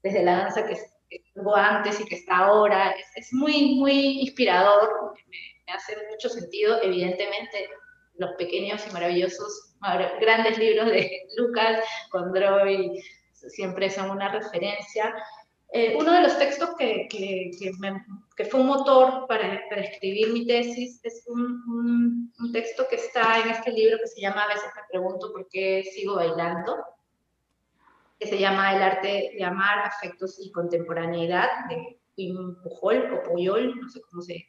[0.01, 0.77] desde, la danza que,
[1.09, 2.93] estuvo antes y que está ahora.
[3.15, 7.69] Es, muy, muy inspirador, me, hace mucho sentido, evidentemente,
[8.17, 9.75] los pequeños y maravillosos,
[10.19, 13.01] grandes libros de Lucas, Condroy,
[13.31, 15.13] siempre son una referencia.
[15.71, 17.51] Eh, uno de los textos que, que,
[18.37, 23.41] que, fue un motor para, para, escribir mi tesis es un, un, texto que está
[23.41, 26.77] en este libro que se llama A veces me pregunto por qué sigo bailando,
[28.19, 31.97] que se llama El arte de amar, afectos y contemporaneidad, de
[32.63, 34.47] Pujol o Puyol, no sé cómo se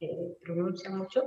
[0.00, 1.22] eh, pronuncia mucho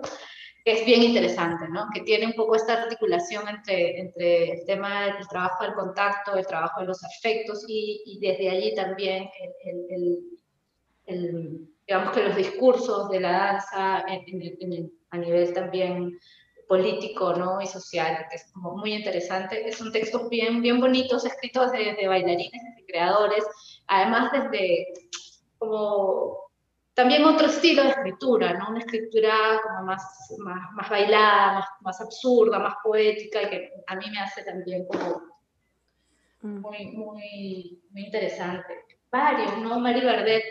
[0.66, 1.88] es bien interesante, ¿no?
[1.94, 6.46] Que tiene un poco esta articulación entre, entre el tema del trabajo del contacto, el
[6.46, 9.30] trabajo de los afectos y, y desde allí también
[9.90, 10.20] el,
[11.06, 16.20] el, digamos que los discursos de la danza a nivel también
[16.68, 17.60] político ¿no?
[17.60, 19.68] y social, que es como muy interesante.
[19.68, 23.44] Es un texto bien, bien bonitos, escritos desde bailarines, desde creadores,
[23.88, 24.86] además desde
[25.58, 26.49] como
[27.00, 28.72] también otro estilo de escritura, ¿no?
[28.72, 29.34] Una escritura
[29.64, 30.04] como más,
[30.40, 34.86] más, más bailada, más, más, absurda, más poética, y que a mí me hace también
[34.86, 35.22] como
[36.42, 36.60] mm.
[36.60, 38.84] muy, muy, muy interesante.
[39.10, 39.80] Varios, ¿no?
[39.80, 40.44] Mari Bardet,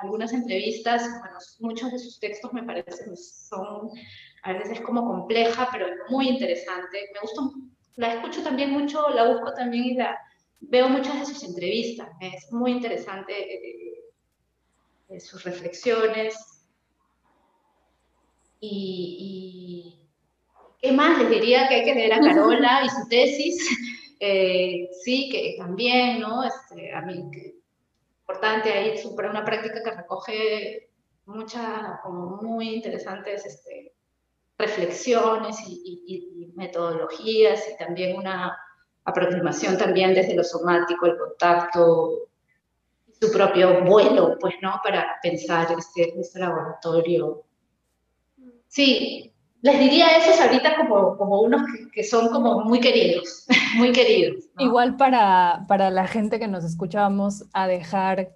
[0.00, 3.90] algunas entrevistas, bueno, muchos de sus textos me parecen, son,
[4.44, 7.10] a veces como compleja, pero muy interesante.
[7.12, 7.42] Me gusta,
[7.96, 10.16] la escucho también mucho, la busco también y la
[10.60, 12.08] veo muchas de sus entrevistas.
[12.20, 13.97] Es muy interesante
[15.08, 16.36] eh, sus reflexiones.
[18.60, 20.00] Y,
[20.80, 21.18] ¿qué más?
[21.18, 23.68] Les diría que hay que leer a Carola y su tesis.
[24.20, 26.42] Eh, sí, que también, ¿no?
[26.42, 27.30] Este, a mí,
[28.22, 30.90] importante ahí, super, una práctica que recoge
[31.24, 33.94] muchas, como muy interesantes este,
[34.58, 38.58] reflexiones y, metodologías y también una
[39.04, 42.28] aproximación también desde lo somático, el contacto
[43.20, 44.80] su propio vuelo, pues, ¿no?
[44.82, 47.44] Para pensar este, este laboratorio.
[48.68, 51.62] Sí, les diría esos ahorita como, como unos
[51.92, 53.46] que, son como muy queridos,
[53.76, 54.44] muy queridos.
[54.58, 58.34] Igual para, para la gente que nos escuchábamos a dejar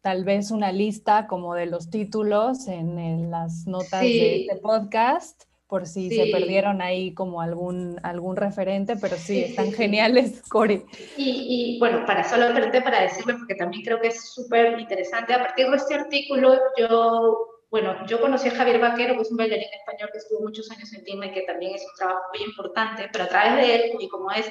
[0.00, 5.86] tal vez una lista como de los títulos en, las notas de este podcast, por
[5.86, 10.82] si se perdieron ahí como algún, algún referente, pero sí, están geniales, Cori.
[11.16, 12.46] Y, y, bueno, para solo
[12.82, 17.54] para decirme, porque también creo que es súper interesante, a partir de este artículo yo
[17.70, 20.90] bueno, yo conocí a Javier Vaquero, que es un bailarín español que estuvo muchos años
[20.94, 23.92] en Lima y que también es un trabajo muy importante, pero a través de él,
[23.98, 24.50] y como es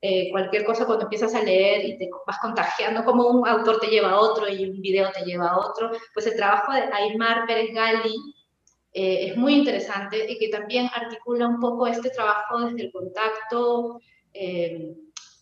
[0.00, 3.88] eh, cualquier cosa cuando empiezas a leer y te vas contagiando, como un autor te
[3.88, 7.46] lleva a otro y un video te lleva a otro, pues el trabajo de Aymar
[7.46, 8.14] Pérez Gali
[8.94, 14.00] eh, es muy interesante y que también articula un poco este trabajo desde el contacto.
[14.32, 14.94] Eh,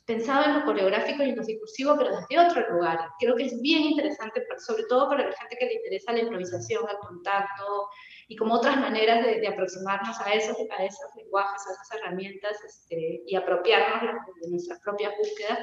[0.06, 2.98] pensado en lo coreográfico y en lo discursivo, pero desde otro lugar.
[3.20, 6.84] Creo que es bien interesante, sobre todo para la gente que le interesa la improvisación,
[6.90, 7.88] el contacto
[8.26, 13.22] y como otras maneras de, aproximarnos a esos, a esos lenguajes, a esas herramientas este,
[13.26, 15.58] y apropiarnos de nuestras propias búsquedas.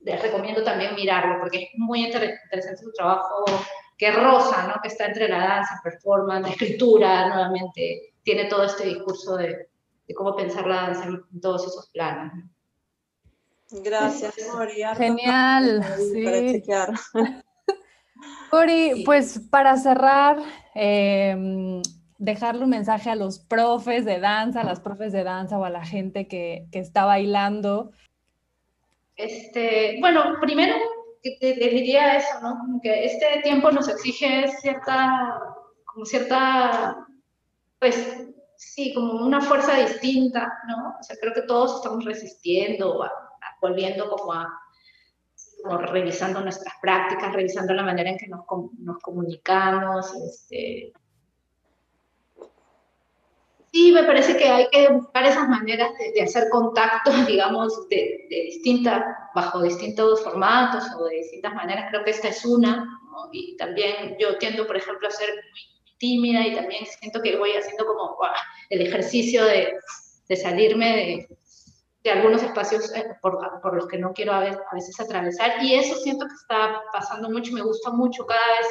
[0.00, 3.44] Les recomiendo también mirarlo porque es muy interesante su trabajo
[4.02, 4.82] que rosa, ¿no?
[4.82, 9.68] que está entre la danza, performance, la escritura, nuevamente, tiene todo este discurso de,
[10.08, 12.32] de cómo pensar la danza en todos esos planos.
[13.70, 14.82] Gracias, Cori.
[14.96, 15.84] Genial.
[16.12, 16.64] Sí.
[18.50, 20.38] Cori, pues para cerrar,
[20.74, 21.80] em,
[22.18, 25.70] dejarle un mensaje a los profes de danza, a las profes de danza o a
[25.70, 27.92] la gente que, que está bailando.
[29.14, 30.74] Este, bueno, primero
[31.22, 32.80] te, diría eso, ¿no?
[32.82, 35.40] que este tiempo nos exige cierta,
[35.84, 37.06] como cierta,
[37.78, 40.96] pues sí, como una fuerza distinta, ¿no?
[40.98, 43.10] O sea, creo que todos estamos resistiendo a,
[43.60, 44.48] volviendo como a
[45.64, 48.40] revisando nuestras prácticas, revisando la manera en que nos,
[48.78, 50.12] nos comunicamos.
[50.14, 50.92] Este.
[53.72, 58.42] Sí, me parece que hay que buscar esas maneras de, hacer contacto, digamos, de, de,
[58.42, 59.02] distintas,
[59.34, 61.86] bajo distintos formatos o de distintas maneras.
[61.90, 62.86] Creo que esta es una.
[63.32, 65.60] Y también yo tiendo, por ejemplo, a ser muy
[65.98, 68.16] tímida y también siento que voy haciendo como
[68.68, 69.72] el ejercicio de,
[70.28, 71.28] de salirme de,
[72.04, 75.62] de algunos espacios eh, por, por, los que no quiero a veces, atravesar.
[75.62, 78.66] Y eso siento que está pasando mucho, me gusta mucho, cada vez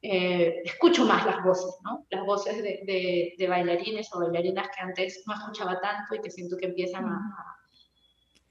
[0.00, 2.06] eh, escucho más las voces, ¿no?
[2.10, 6.56] Las voces de, de, bailarines o bailarinas que antes no escuchaba tanto y que siento
[6.56, 7.56] que empiezan a,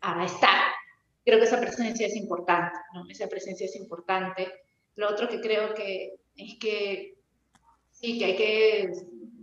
[0.02, 0.60] a, estar.
[1.24, 3.06] Creo que esa presencia es importante, ¿no?
[3.10, 4.52] Esa presencia es importante.
[4.96, 7.18] Lo otro que creo que es que
[7.92, 8.92] sí, que hay que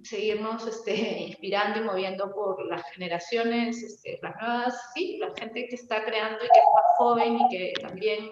[0.03, 5.77] seguirnos este, inspirando y moviendo por las generaciones, este, las nuevas, sí, la gente que
[5.77, 8.31] está creando y que es más joven y que también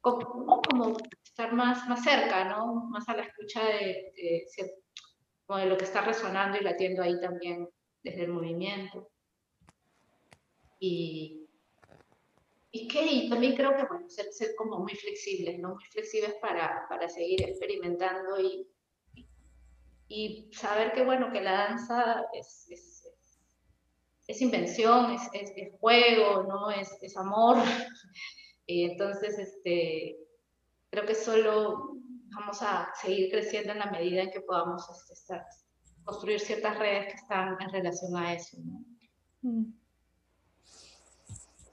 [0.00, 0.96] como, como
[1.34, 2.86] estar más, más cerca, ¿no?
[2.90, 7.68] Más a la escucha de, de, lo que está resonando y latiendo ahí también
[8.04, 9.10] desde el movimiento.
[10.78, 11.48] Y,
[12.70, 15.70] y que y también creo que, bueno, ser, ser como muy flexibles, ¿no?
[15.70, 18.68] Muy flexibles para, para seguir experimentando y,
[20.06, 23.12] y saber que, bueno, que la danza es, es,
[24.28, 26.70] es invención, es, es, juego, ¿no?
[26.70, 27.56] Es amor.
[28.66, 30.23] Y entonces, este,
[30.94, 31.96] creo que solo
[32.36, 35.44] vamos a seguir creciendo en la medida en que podamos este, estar,
[36.04, 38.56] construir ciertas redes que están en relación a eso.
[38.62, 38.84] ¿no?
[39.42, 39.72] Mm.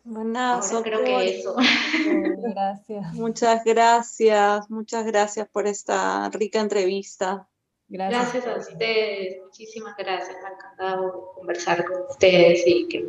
[0.05, 1.55] Bueno, creo que eso.
[2.55, 3.13] Gracias.
[3.13, 7.47] Muchas gracias, muchas gracias por esta rica entrevista.
[7.87, 8.47] Gracias.
[8.47, 10.35] a ustedes, muchísimas gracias.
[10.41, 12.99] Me ha encantado conversar con ustedes y que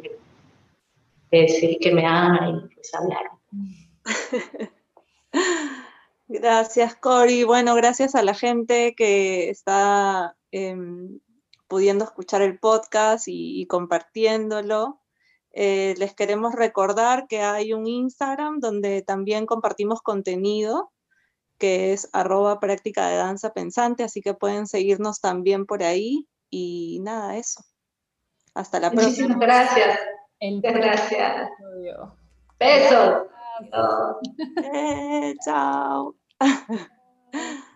[1.31, 3.31] me, que, que me hagan y pues hablar.
[6.33, 7.45] Gracias, Cori.
[7.45, 11.21] Bueno, gracias a la gente que está em,
[11.69, 15.01] pudiendo escuchar el podcast y, compartiéndolo.
[15.51, 20.91] Eh, les queremos recordar que hay un Instagram donde también compartimos contenido
[21.59, 26.27] que es arroba práctica de danza pensante, así que pueden seguirnos también por ahí.
[26.51, 27.63] Y nada, eso.
[28.55, 29.37] Hasta la próxima.
[29.39, 30.01] gracias.
[30.41, 31.51] gracias.
[32.59, 33.27] Besos.
[34.75, 36.17] Eh, chao.
[36.49, 37.72] フフフ。